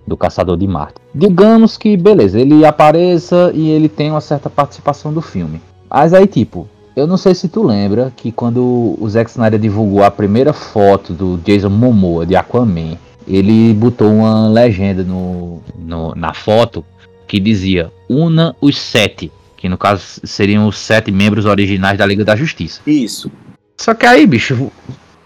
[0.07, 0.95] do Caçador de Marte.
[1.13, 5.61] Digamos que, beleza, ele apareça e ele tem uma certa participação do filme.
[5.89, 10.03] Mas aí, tipo, eu não sei se tu lembra que quando o Zack Snyder divulgou
[10.03, 12.97] a primeira foto do Jason Momoa de Aquaman,
[13.27, 16.83] ele botou uma legenda no, no- na foto
[17.29, 19.31] que dizia Una os sete.
[19.55, 22.81] Que no caso seriam os sete membros originais da Liga da Justiça.
[22.87, 23.31] Isso.
[23.77, 24.71] Só que aí, bicho,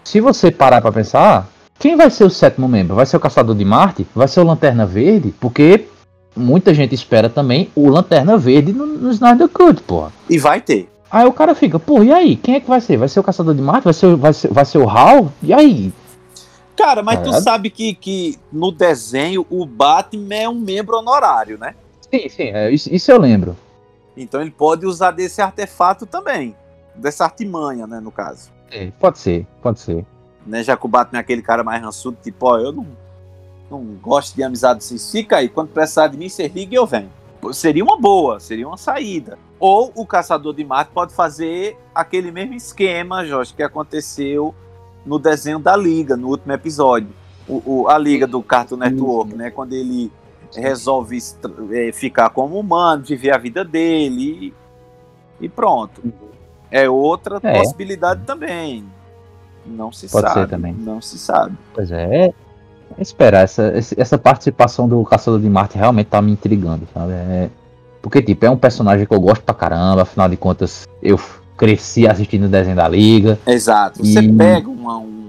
[0.04, 2.94] se você parar pra pensar, quem vai ser o sétimo membro?
[2.94, 4.06] Vai ser o Caçador de Marte?
[4.14, 5.32] Vai ser o Lanterna Verde?
[5.40, 5.86] Porque
[6.36, 10.12] muita gente espera também o Lanterna Verde no, no Snyder Cut, porra.
[10.28, 10.88] E vai ter.
[11.10, 12.36] Aí o cara fica, pô, e aí?
[12.36, 12.96] Quem é que vai ser?
[12.96, 13.84] Vai ser o Caçador de Marte?
[13.84, 15.32] Vai ser, vai ser, vai ser o Hal?
[15.42, 15.92] E aí?
[16.76, 17.44] Cara, mas tu Caralho.
[17.44, 21.74] sabe que, que no desenho o Batman é um membro honorário, né?
[22.22, 23.56] Sim, sim, é, isso, isso eu lembro.
[24.16, 26.54] Então ele pode usar desse artefato também.
[26.94, 28.50] Dessa artimanha, né, no caso.
[28.70, 30.04] É, pode ser, pode ser.
[30.46, 32.86] Né, já que o Batman é aquele cara mais rançudo, tipo, ó, eu não,
[33.70, 34.98] não gosto de amizade assim.
[34.98, 37.10] Fica aí, quando precisar de mim, você liga e eu venho.
[37.52, 39.36] Seria uma boa, seria uma saída.
[39.58, 44.54] Ou o Caçador de Marte pode fazer aquele mesmo esquema, Jorge, que aconteceu
[45.04, 47.08] no desenho da Liga, no último episódio.
[47.48, 49.50] O, o- a Liga do Cartoon Network, né?
[49.50, 50.10] Quando ele
[50.54, 51.18] resolve
[51.72, 54.52] eh, ficar como humano, viver a vida dele
[55.40, 56.02] e, e pronto.
[56.70, 57.58] É outra É.
[57.58, 58.84] possibilidade também.
[59.66, 60.40] Não se Pode sabe.
[60.40, 60.74] ser também.
[60.74, 61.56] Não se sabe.
[61.72, 62.32] Pois é, é
[62.98, 63.44] esperar.
[63.44, 67.12] Essa, essa participação do Caçador de Marte realmente tá me intrigando, sabe?
[67.12, 67.50] É-
[68.02, 71.18] porque, tipo, é um personagem que eu gosto pra caramba, afinal de contas, eu
[71.56, 73.38] cresci assistindo o desenho da Liga.
[73.46, 74.04] Exato.
[74.04, 75.23] Você E- pega uma- um.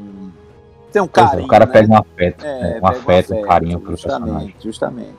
[0.96, 1.46] Tem um Pois carinho.
[1.46, 1.72] o cara né?
[1.74, 4.56] pega um afeto, É, né, um pega afeto, um carinho pelo justamente, personagem.
[4.64, 5.16] Justamente.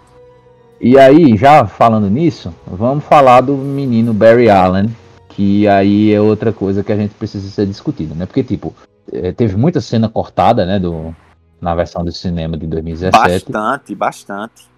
[0.81, 4.89] E aí, já falando nisso, vamos falar do menino Barry Allen,
[5.29, 8.25] que aí é outra coisa que a gente precisa ser discutida, né?
[8.25, 8.75] Porque, tipo,
[9.13, 11.15] eh, teve muita cena cortada, né, do,
[11.61, 13.53] na versão do cinema de 2017.
[13.53, 14.69] Bastante, bastante.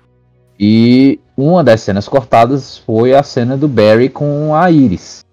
[0.59, 5.25] E uma das cenas cortadas foi a cena do Barry com a Iris.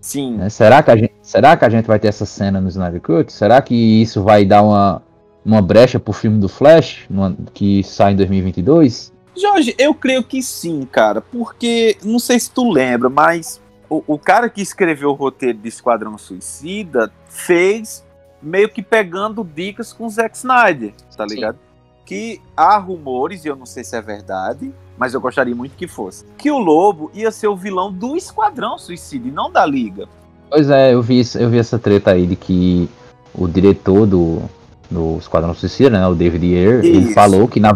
[0.00, 0.34] Sim.
[0.36, 0.48] né?
[0.48, 3.32] Será, que a gente, será que a gente vai ter essa cena no Snyder Cut?
[3.32, 5.00] Será que isso vai dar uma,
[5.44, 9.12] uma brecha pro filme do Flash, no- que sai em 2022?
[9.36, 14.18] Jorge, eu creio que sim, cara, porque não sei se tu lembra, mas o, o
[14.18, 18.04] cara que escreveu o roteiro de Esquadrão Suicida fez
[18.42, 21.36] meio que pegando dicas com o Zack Snyder, tá Sim.
[21.36, 21.58] ligado?
[22.04, 25.88] Que há rumores, e eu não sei se é verdade, mas eu gostaria muito que
[25.88, 30.06] fosse, que o Lobo ia ser o vilão do Esquadrão Suicida e não da Liga.
[30.50, 32.88] Pois é, eu vi, eu vi essa treta aí de que
[33.34, 34.42] o diretor do,
[34.92, 37.14] do Esquadrão Suicida, né, o David Ayer, ele Isso.
[37.14, 37.72] falou que, na,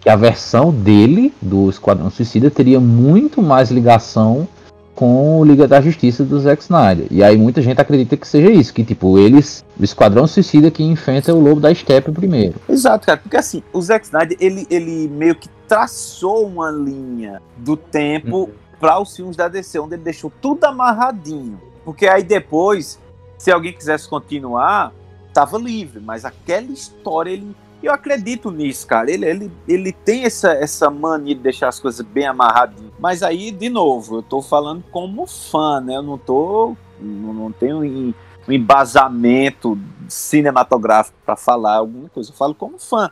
[0.00, 4.46] que a versão dele do Esquadrão Suicida teria muito mais ligação
[4.94, 7.06] com o Liga da Justiça do Zack Snyder.
[7.10, 10.82] E aí muita gente acredita que seja isso, que tipo, eles, o Esquadrão Suicida que
[10.82, 12.54] enfrenta o Lobo da Steppe primeiro.
[12.68, 17.76] Exato, cara, porque assim, o Zack Snyder, ele, ele meio que traçou uma linha do
[17.76, 21.60] tempo para os filmes da DC, onde ele deixou tudo amarradinho.
[21.84, 22.98] Porque aí depois,
[23.38, 24.92] se alguém quisesse continuar,
[25.32, 27.54] tava livre, mas aquela história, ele.
[27.82, 29.10] Eu acredito nisso, cara.
[29.10, 32.92] Ele, ele, ele tem essa, essa mania de deixar as coisas bem amarradinhas.
[33.00, 35.96] Mas aí, de novo, eu tô falando como fã, né?
[35.96, 36.76] Eu não tô.
[37.00, 38.14] Não, não tenho um
[38.52, 39.76] embasamento
[40.08, 42.30] cinematográfico para falar alguma coisa.
[42.30, 43.10] Eu falo como fã.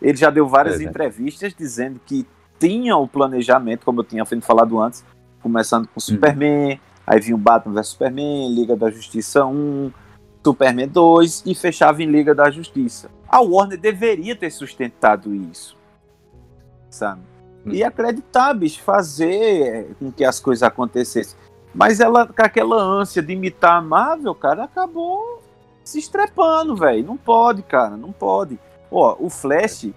[0.00, 0.90] Ele já deu várias É, né?
[0.90, 2.26] entrevistas dizendo que
[2.58, 5.04] tinha o planejamento, como eu tinha falado antes,
[5.40, 9.92] começando com Superman, aí vinha o Batman vs Superman, Liga da Justiça 1,
[10.44, 13.10] Superman 2 e fechava em Liga da Justiça.
[13.28, 15.76] A Warner deveria ter sustentado isso,
[16.90, 17.22] sabe?
[17.64, 21.36] E acreditar, bicho, fazer com que as coisas acontecessem.
[21.72, 25.40] Mas ela, com aquela ânsia de imitar a Marvel, cara, acabou
[25.84, 27.06] se estrepando, velho.
[27.06, 28.58] Não pode, cara, não pode.
[28.90, 29.90] Ó, o Flash,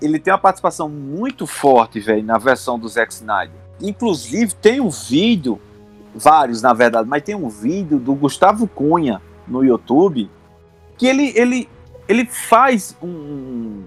[0.00, 3.54] ele tem uma participação muito forte, velho, na versão do Zack Snyder.
[3.80, 5.60] Inclusive, tem um vídeo,
[6.14, 10.30] vários na verdade, mas tem um vídeo do Gustavo Cunha no YouTube
[10.96, 11.68] que ele, ele,
[12.08, 13.84] ele faz um.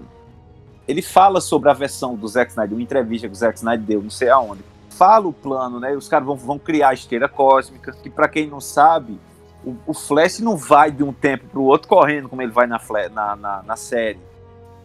[0.86, 4.02] Ele fala sobre a versão do Zack Snyder, uma entrevista que o Zack Snyder deu,
[4.02, 4.62] não sei aonde.
[4.90, 5.94] Fala o plano, né?
[5.94, 9.18] Os caras vão, vão criar a esteira cósmica, que pra quem não sabe,
[9.64, 12.80] o, o Flash não vai de um tempo pro outro correndo como ele vai na,
[13.12, 14.18] na, na, na série.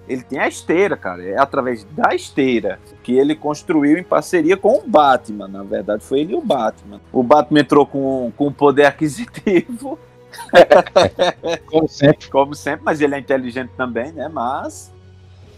[0.08, 1.24] Ele tem a esteira, cara.
[1.24, 5.48] É através da esteira que ele construiu em parceria com o Batman.
[5.48, 7.00] Na verdade, foi ele e o Batman.
[7.12, 9.98] O Batman entrou com, com poder aquisitivo,
[11.68, 12.30] Como sempre.
[12.30, 14.28] como sempre, mas ele é inteligente também, né?
[14.28, 14.92] Mas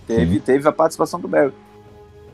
[0.07, 1.53] teve, teve a participação do Barry.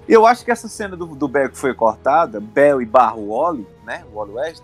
[0.08, 3.65] Eu acho que essa cena do, do Barry que foi cortada, Bell e Barro Wally,
[3.86, 4.04] né?
[4.13, 4.63] Wally West,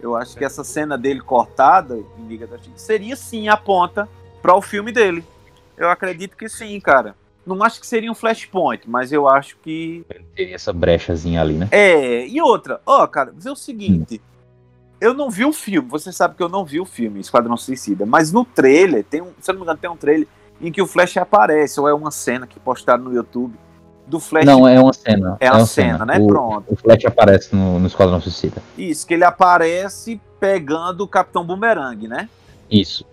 [0.00, 4.08] eu acho que essa cena dele cortada em Liga da Justiça seria sim a ponta
[4.42, 5.24] para o filme dele.
[5.76, 7.14] Eu acredito que sim, cara.
[7.46, 11.68] Não acho que seria um flashpoint, mas eu acho que Tem essa brechazinha ali, né?
[11.70, 14.20] é, e outra, ó, cara, vê o seguinte.
[15.00, 18.04] Eu não vi o filme, você sabe que eu não vi o filme, Esquadrão Suicida,
[18.04, 20.26] mas no trailer, tem um, se eu não me engano, tem um trailer
[20.60, 23.54] em que o Flash aparece, ou é uma cena que postaram no YouTube
[24.08, 24.44] do Flash.
[24.44, 25.36] Não, é uma cena.
[25.38, 26.18] É uma cena, né?
[26.18, 26.64] O, Pronto.
[26.72, 28.60] o Flash aparece no, no Esquadrão Suicida.
[28.76, 32.28] Isso, que ele aparece pegando o Capitão Boomerang, né?
[32.70, 33.04] Isso.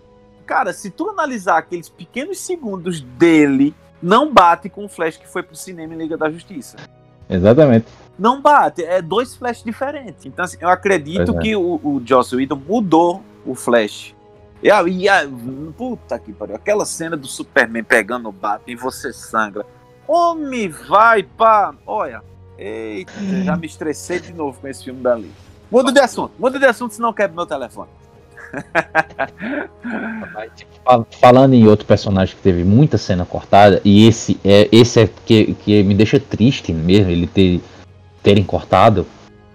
[0.44, 5.42] Cara, se tu analisar aqueles pequenos segundos dele, não bate com o Flash que foi
[5.42, 6.76] pro cinema em Liga da Justiça.
[7.28, 7.86] Exatamente.
[8.18, 10.24] não bate, é dois Flash diferentes.
[10.26, 11.40] Então, assim, eu acredito é.
[11.40, 14.14] que o, o Joss Whedon mudou o Flash.
[14.62, 15.28] E a, e a-
[15.76, 19.66] puta que pariu, aquela cena do Superman pegando o Batman e você sangra.
[20.08, 21.74] Homem, vai pá.
[21.86, 22.22] Olha,
[22.56, 23.12] eita,
[23.44, 25.30] já me estressei de novo com esse filme dali.
[25.70, 27.90] Muda de assunto, muda de assunto, senão quebra meu telefone.
[30.34, 34.68] Mas, tipo, fal- Falando em outro personagem que teve muita cena cortada, e esse é
[34.72, 37.60] esse é que, que me deixa triste mesmo, ele ter
[38.22, 39.06] terem cortado,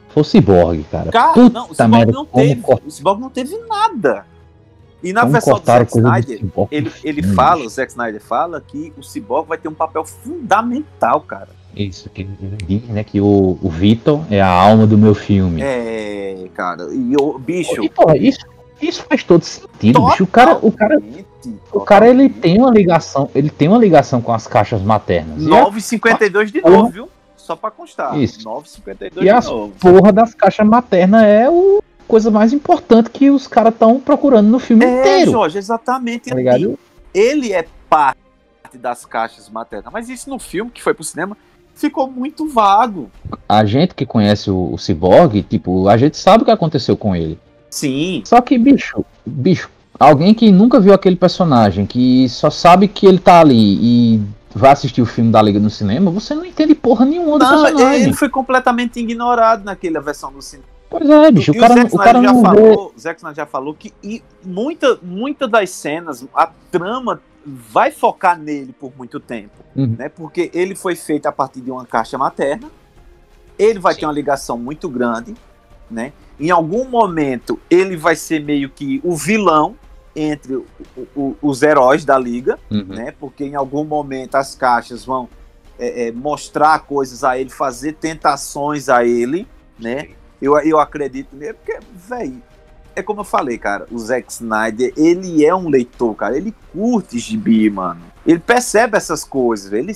[0.09, 1.11] foi o Cyborg, cara.
[1.11, 2.61] Cara, Puta não, o Cyborg merda, não teve.
[2.61, 4.25] cor- O Cyborg não teve nada.
[5.03, 7.69] E na como versão do Zack do Snyder, Cyborg ele, ele fala, o.
[7.69, 11.49] Zack Snyder fala que o Cyborg vai ter um papel fundamental, cara.
[11.75, 15.61] Isso, que ele diz, né, que o, o Vitor é a alma do meu filme.
[15.63, 17.81] É, cara, e o bicho.
[17.83, 18.39] E, porra, isso,
[18.81, 20.23] isso faz todo sentido, bicho.
[20.23, 21.25] O cara, o cara, totalmente,
[21.71, 25.41] o cara ele tem uma ligação, ele tem uma ligação com as caixas maternas.
[25.43, 27.09] E a 9,52 de novo, viu?
[27.35, 28.17] Só pra constar.
[28.17, 28.47] Isso.
[28.47, 29.73] 9,52 E de novo.
[29.79, 34.59] porra das caixas maternas é o coisa mais importante que os caras estão procurando no
[34.59, 35.31] filme É, inteiro.
[35.31, 36.29] Jorge, exatamente.
[36.29, 36.77] Tá ligado?
[37.13, 38.17] ele é parte
[38.75, 39.91] das caixas maternas.
[39.91, 41.37] Mas isso no filme que foi pro cinema
[41.73, 43.09] ficou muito vago.
[43.47, 47.15] A gente que conhece o, o Cyborg, tipo, a gente sabe o que aconteceu com
[47.15, 47.39] ele.
[47.71, 48.21] Sim.
[48.25, 53.17] Só que, bicho, bicho, alguém que nunca viu aquele personagem, que só sabe que ele
[53.17, 53.55] tá ali
[54.15, 54.21] e
[54.53, 57.63] vai assistir o filme da Liga no cinema, você não entende porra nenhuma do Não,
[57.63, 58.03] personagem.
[58.03, 60.67] ele foi completamente ignorado naquela versão do cinema.
[60.89, 62.41] Pois é, bicho, E o cara, Zack o cara já vê.
[62.41, 67.89] falou, o Zack Snyder já falou que e muita, muita das cenas, a trama vai
[67.91, 69.95] focar nele por muito tempo, Uhum.
[69.97, 70.09] né?
[70.09, 72.67] Porque ele foi feito a partir de uma caixa materna.
[73.57, 75.33] Ele vai ter uma ligação muito grande,
[75.89, 76.11] né?
[76.41, 79.75] Em algum momento ele vai ser meio que o vilão
[80.15, 80.65] entre o-
[81.15, 82.83] o- os heróis da liga, Uhum.
[82.87, 83.13] né?
[83.19, 85.29] Porque em algum momento as caixas vão
[85.79, 89.47] é, é, mostrar coisas a ele, fazer tentações a ele,
[89.79, 90.09] né?
[90.39, 92.39] Eu, eu acredito nele, porque, velho,
[92.95, 97.17] é como eu falei, cara, o Zack Snyder, ele é um leitor, cara, ele curte
[97.17, 98.01] gibi, mano.
[98.27, 99.93] Ele percebe essas coisas, ele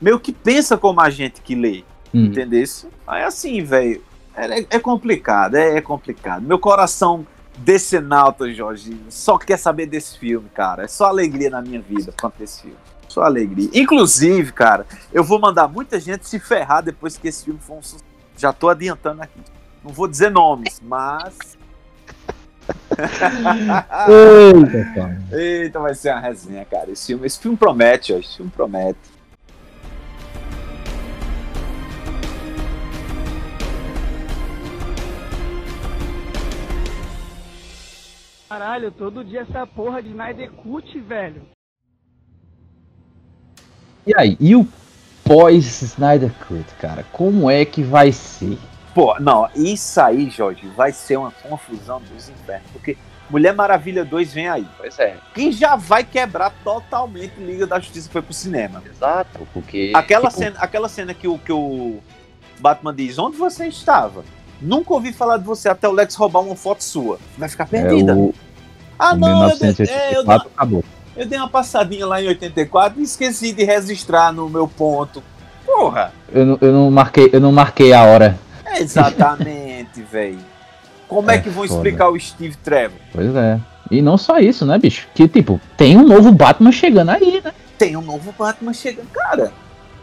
[0.00, 2.26] meio que pensa como a gente que lê, Uhum.
[2.26, 2.64] entendeu?
[3.06, 4.02] Aí assim, velho,
[4.46, 6.42] é, é complicado, é, é complicado.
[6.42, 7.26] Meu coração
[7.58, 10.84] decenalta, Jorge, só quer saber desse filme, cara.
[10.84, 12.76] É só alegria na minha vida quanto esse filme.
[13.08, 13.70] Só alegria.
[13.72, 17.82] Inclusive, cara, eu vou mandar muita gente se ferrar depois que esse filme for um
[17.82, 18.04] sucesso.
[18.36, 19.40] Já tô adiantando aqui.
[19.82, 21.58] Não vou dizer nomes, mas.
[24.08, 25.22] Eita, cara.
[25.32, 26.90] Eita, vai ser uma resenha, cara.
[26.90, 28.18] Esse filme, esse filme promete, ó.
[28.18, 28.98] Esse filme promete.
[38.48, 41.42] Caralho, todo dia essa porra de Snyder Cut, velho.
[44.06, 44.66] E aí, e o
[45.22, 47.04] pós-Snyder Cut, cara?
[47.12, 48.56] Como é que vai ser?
[48.94, 52.70] Pô, não, isso aí, Jorge, vai ser uma confusão dos infernos.
[52.72, 52.96] Porque
[53.28, 54.66] Mulher Maravilha 2 vem aí.
[54.78, 58.82] Pois é, Quem já vai quebrar totalmente Liga da Justiça que foi pro cinema.
[58.86, 59.92] exato, porque...
[59.94, 61.98] Aquela, tipo, cena, aquela cena que o, que o
[62.58, 64.24] Batman diz: Onde você estava?
[64.60, 67.18] Nunca ouvi falar de você até o Lex roubar uma foto sua.
[67.36, 68.14] Vai ficar É perdida.
[68.14, 68.34] o,
[68.98, 69.72] ah, o não, eu dei, é,
[70.16, 70.84] eu, 1984 acabou.
[71.16, 75.22] eu dei uma passadinha lá em 84 e esqueci de registrar no meu ponto.
[75.64, 76.12] Porra!
[76.32, 78.38] Eu não, eu não marquei, eu não marquei a hora.
[78.64, 80.38] É exatamente, velho.
[81.06, 81.74] Como é, É que vão foda.
[81.74, 82.98] explicar o Steve Trevor?
[83.12, 83.58] Pois é.
[83.90, 85.08] E não só isso, né, bicho?
[85.14, 87.52] Que tipo, tem um novo Batman chegando aí, né?
[87.78, 89.06] Tem um novo Batman chegando.
[89.12, 89.50] Cara,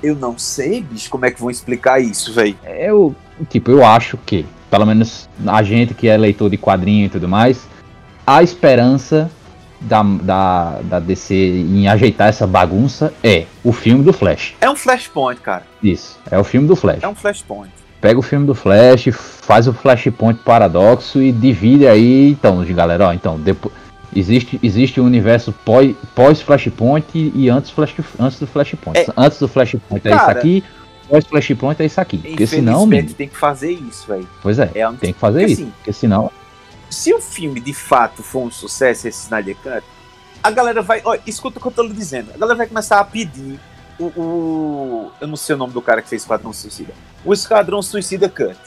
[0.01, 2.57] eu não sei, bicho, como é que vão explicar isso, velho.
[2.65, 3.15] Eu,
[3.50, 7.28] tipo, eu acho que, pelo menos a gente que é leitor de quadrinho e tudo
[7.28, 7.67] mais,
[8.26, 9.30] a esperança
[9.80, 14.56] da, da, da DC em ajeitar essa bagunça é o filme do Flash.
[14.62, 15.63] É um Flashpoint, cara.
[15.82, 17.04] Isso, é o filme do Flash.
[17.04, 17.71] É um Flashpoint.
[18.02, 23.08] Pega o filme do Flash, faz o Flashpoint paradoxo e divide aí, então, de galera,
[23.08, 23.74] ó, então, depois
[24.15, 28.98] existe existe um universo pós, pós Flashpoint e antes Flash antes do Flashpoint.
[28.98, 29.08] É.
[29.17, 30.63] Antes do Flashpoint é isso Cara, aqui,
[31.07, 32.17] Flashpoint é isso aqui.
[32.17, 34.27] Porque senão, tem que fazer isso, velho.
[34.41, 36.31] pois é, É um tem que fazer Porque, isso, assim, porque senão
[36.89, 39.83] se o filme de fato for um sucesso, esse Snyder Cut,
[40.41, 41.01] a galera vai.
[41.03, 42.31] Ó, escuta o que eu tô lhe dizendo.
[42.33, 43.59] A galera vai começar a pedir
[43.99, 44.05] o.
[44.05, 46.93] o- eu não sei o nome do cara que fez Esquadrão Suicida.
[47.25, 48.57] O Esquadrão Suicida Cut.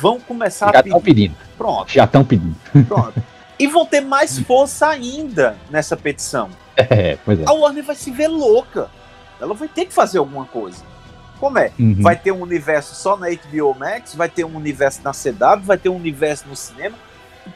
[0.00, 1.28] Vão começar já a estão pedir.
[1.30, 2.56] pedindo, Pronto, já estão pedindo.
[2.88, 3.22] pronto.
[3.58, 6.50] e vão ter mais força ainda nessa petição.
[6.76, 7.44] É, pois é.
[7.46, 8.90] A Warner vai se ver louca.
[9.40, 10.82] Ela vai ter que fazer alguma coisa.
[11.40, 11.70] Como é?
[11.78, 11.96] Uhum.
[12.00, 15.78] Vai ter um universo só na HBO Max, vai ter um universo na CW, vai
[15.78, 16.96] ter um universo no cinema.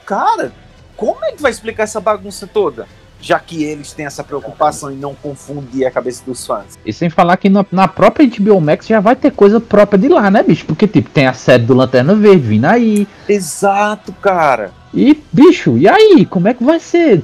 [0.07, 0.51] Cara,
[0.97, 2.87] como é que vai explicar essa bagunça toda?
[3.21, 6.79] Já que eles têm essa preocupação em não confundir a cabeça dos fãs.
[6.85, 10.09] E sem falar que na, na própria HBO Max já vai ter coisa própria de
[10.09, 10.67] lá, né, bicho?
[10.67, 13.07] Porque, tipo, tem a série do Lanterna Verde vindo aí.
[13.29, 14.73] Exato, cara.
[14.93, 16.27] E, bicho, e aí?
[16.27, 17.23] Como é que vai ser?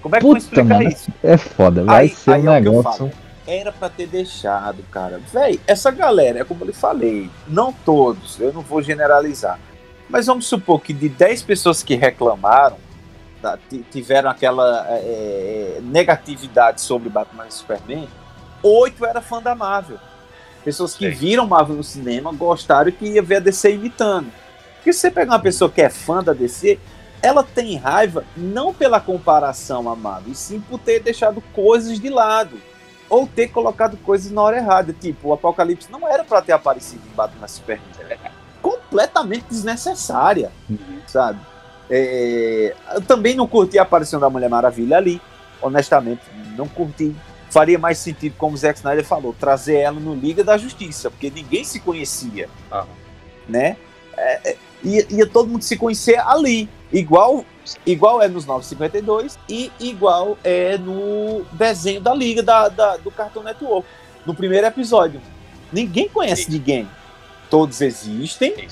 [0.00, 0.88] Como é que Puta, explicar mano.
[0.88, 1.10] isso?
[1.22, 3.10] É foda, vai Aí- ser aí um é negócio.
[3.46, 5.20] Era pra ter deixado, cara.
[5.32, 9.58] Véi, essa galera, é como eu lhe falei, não todos, eu não vou generalizar.
[10.08, 12.78] Mas vamos supor que de 10 pessoas que reclamaram,
[13.42, 18.08] tá, ti- tiveram aquela é, é, negatividade sobre Batman e Superman,
[18.62, 19.98] oito era fã da Marvel.
[20.64, 24.32] Pessoas que viram Marvel no cinema, gostaram e que ia ver a DC imitando.
[24.76, 26.78] Porque se você pegar uma pessoa que é fã da DC,
[27.20, 32.08] ela tem raiva não pela comparação a Marvel, e sim por ter deixado coisas de
[32.08, 32.58] lado.
[33.08, 34.92] Ou ter colocado coisas na hora errada.
[34.92, 37.86] Tipo, o Apocalipse não era pra ter aparecido em Batman Superman.
[37.98, 38.18] Era
[38.62, 40.50] completamente desnecessária,
[41.06, 41.38] sabe?
[41.90, 45.20] É, eu também não curti a aparição da Mulher Maravilha ali.
[45.60, 46.22] Honestamente,
[46.56, 47.14] não curti.
[47.50, 51.30] Faria mais sentido, como o Zack Snyder falou, trazer ela no Liga da Justiça, porque
[51.30, 52.48] ninguém se conhecia.
[52.70, 52.84] Ah.
[53.48, 53.76] Né?
[54.16, 56.68] É, é, ia, ia todo mundo se conhecer ali.
[56.94, 57.44] Igual,
[57.84, 63.42] igual é nos 952 e igual é no desenho da Liga da, da- do Cartoon
[63.42, 63.86] Network,
[64.24, 65.20] no primeiro episódio.
[65.72, 66.88] Ninguém conhece ninguém.
[67.50, 68.68] Todos existem,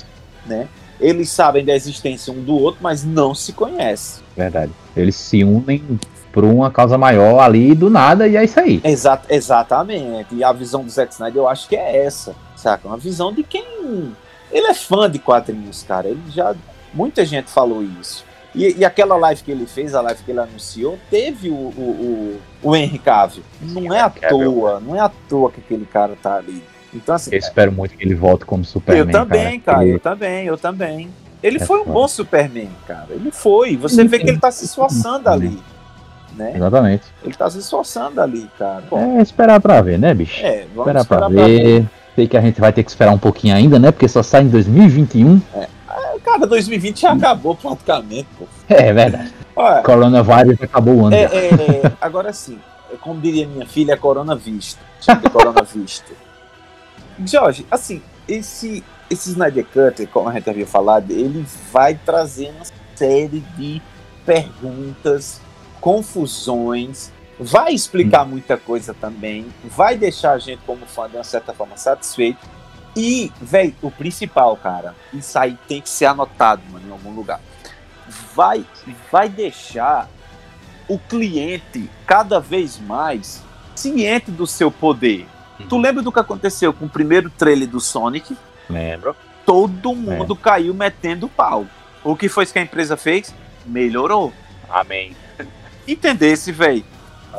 [0.46, 0.68] né?
[1.00, 4.22] Eles sabem da existência um do outro, mas não se conhecem.
[4.36, 4.70] Verdade.
[4.96, 5.98] Eles se unem
[6.32, 8.80] por uma causa maior ali do nada e é isso aí.
[8.84, 10.32] Exa exatamente.
[10.32, 12.86] E a visão do Zack Snyder eu acho que é essa, saca?
[12.86, 14.14] Uma visão de quem.
[14.52, 16.08] Ele é fã de quadrinhos, cara.
[16.08, 16.54] Ele já.
[16.94, 18.24] Muita gente falou isso.
[18.54, 22.38] E, e aquela live que ele fez, a live que ele anunciou, teve o, o,
[22.62, 23.42] o, o Henry Cavill.
[23.62, 24.52] Não é à Cavill.
[24.52, 26.62] toa, não é à toa que aquele cara tá ali.
[26.92, 29.06] Então, assim, Eu espero muito que ele volte como Superman.
[29.06, 31.08] eu também, cara, porque eu também, eu também.
[31.42, 33.06] Ele É foi um bom Superman, cara.
[33.10, 33.76] Ele foi.
[33.78, 35.58] Você vê que ele tá se esforçando ali.
[36.36, 36.52] Né?
[36.54, 37.04] Exatamente.
[37.24, 38.84] Ele tá se esforçando ali, cara.
[38.90, 40.44] Bom, É esperar pra ver, né, bicho?
[40.44, 41.86] é, vamos esperar, pra, esperar pra ver.
[42.14, 43.90] Sei que a gente vai ter que esperar um pouquinho ainda, né?
[43.90, 45.40] Porque só sai em 2021.
[46.24, 48.46] Cara, 2020 já acabou praticamente, pô.
[48.68, 49.32] É verdade.
[49.54, 51.16] Olha, Coronavírus acabou o ano.
[51.16, 52.58] é, é, é, agora sim,
[52.92, 54.80] é como diria minha filha, é Corona Vista.
[55.32, 56.12] Corona Vista.
[57.26, 62.64] Jorge, assim, esse, esse Snyder Cutter, como a gente havia falado, ele vai trazer uma
[62.94, 63.82] série de
[64.24, 65.40] perguntas,
[65.80, 71.52] confusões, vai explicar muita coisa também, vai deixar a gente, como fã, de uma certa
[71.52, 72.38] forma, satisfeito.
[72.94, 77.40] E, velho, o principal, cara, isso aí tem que ser anotado, mano, em algum lugar.
[78.34, 78.64] Vai,
[79.10, 80.08] vai deixar
[80.88, 83.42] o cliente cada vez mais
[83.74, 85.26] ciente do seu poder.
[85.68, 88.36] Tu lembra do que aconteceu com o primeiro trailer do Sonic?
[88.68, 89.16] Lembro.
[89.46, 91.66] Todo mundo caiu metendo pau.
[92.04, 93.34] O que foi isso que a empresa fez?
[93.64, 94.32] Melhorou.
[94.68, 95.16] Amém.
[95.86, 96.84] Entendesse, velho?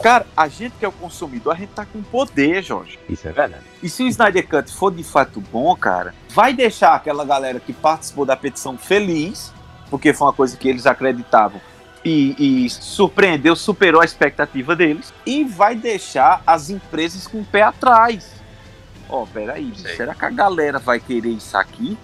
[0.02, 3.00] Cara, a gente que é o consumidor, a gente tá com poder, Jorge.
[3.08, 3.64] Isso é verdade.
[3.82, 7.74] E se o Snyder Cut for de fato bom, cara, vai deixar aquela galera que
[7.74, 9.54] participou da petição feliz,
[9.90, 11.62] porque foi uma coisa que eles acreditavam
[12.04, 17.62] e, e surpreendeu, superou a expectativa deles, e vai deixar as empresas com o pé
[17.62, 18.32] atrás.
[19.08, 19.96] Ó, peraí, Sei.
[19.96, 21.98] será que a galera vai querer isso aqui?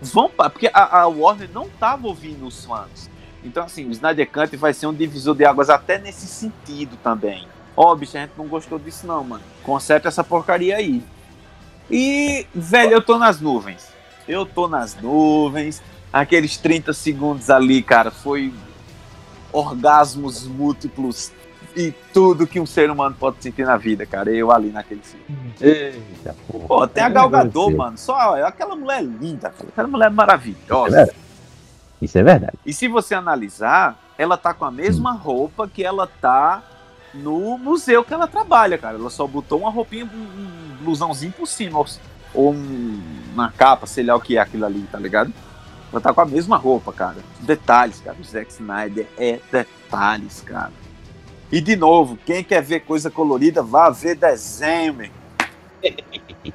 [0.00, 3.08] Vão, porque a, a Warner não tava ouvindo os fãs.
[3.44, 7.46] Então, assim, o Snyder Cut vai ser um divisor de águas até nesse sentido também.
[7.76, 9.42] Ó, bicho, a gente não gostou disso não, mano.
[9.62, 11.02] Conserta essa porcaria aí.
[11.90, 13.88] E, velho, eu tô nas nuvens.
[14.28, 15.82] Eu tô nas nuvens.
[16.12, 18.52] Aqueles 30 segundos ali, cara, foi
[19.50, 21.32] orgasmos múltiplos
[21.74, 24.30] e tudo que um ser humano pode sentir na vida, cara.
[24.30, 25.24] Eu ali naquele filme.
[25.60, 26.66] Eita, porra.
[26.66, 27.76] Pô, tem a Gal Gadot, Você.
[27.76, 27.98] mano.
[27.98, 29.68] Só aquela mulher é linda, cara.
[29.68, 31.00] Aquela mulher é maravilhosa.
[31.00, 31.21] É
[32.02, 32.58] Isso é verdade.
[32.66, 36.62] E se você analisar, ela tá com a mesma roupa que ela tá
[37.14, 38.98] no museu que ela trabalha, cara.
[38.98, 41.86] Ela só botou uma roupinha, um blusãozinho por cima, ou-
[42.34, 43.00] ou um-
[43.32, 45.32] uma capa, sei lá o que é aquilo ali, tá ligado?
[45.92, 47.18] Ela tá com a mesma roupa, cara.
[47.40, 48.16] Detalhes, cara.
[48.20, 50.72] O Zack Snyder é detalhes, cara.
[51.52, 55.10] E de novo, quem quer ver coisa colorida, vá ver desenho, meu.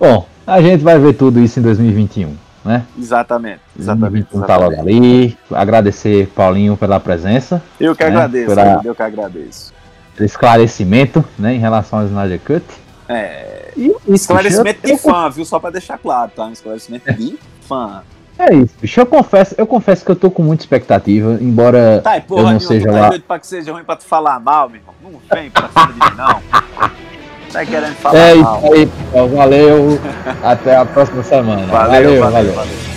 [0.00, 2.84] Bom, a gente vai ver tudo isso em 2021, né?
[2.98, 4.26] Exatamente, exatamente.
[4.32, 5.36] 2021 tá logo ali.
[5.52, 9.72] Agradecer, Paulinho, pela presença, Eu que né, agradeço, pela- eu que agradeço.
[10.20, 12.64] esclarecimento, né, em relação ao Snyder Cut.
[13.08, 15.44] É, E Esclarecimento eu- de fã, viu?
[15.44, 16.44] Só pra deixar claro, tá?
[16.44, 17.36] Um esclarecimento de
[17.68, 18.02] fã.
[18.38, 19.00] É isso, bicho.
[19.00, 22.44] Eu confesso, eu confesso que eu tô com muita expectativa, embora Tá, e porra, Eu
[22.44, 24.80] não nenhuma, seja tá lá- doido pra que seja ruim pra tu falar mal, meu
[24.80, 24.94] irmão.
[25.02, 26.40] Não vem pra cima de mim, não.
[27.54, 29.28] Tá querendo falar É isso aí, pessoal.
[29.28, 30.00] Valeu.
[30.42, 31.64] Até a próxima semana.
[31.66, 32.93] Valeu, valeu, valeu.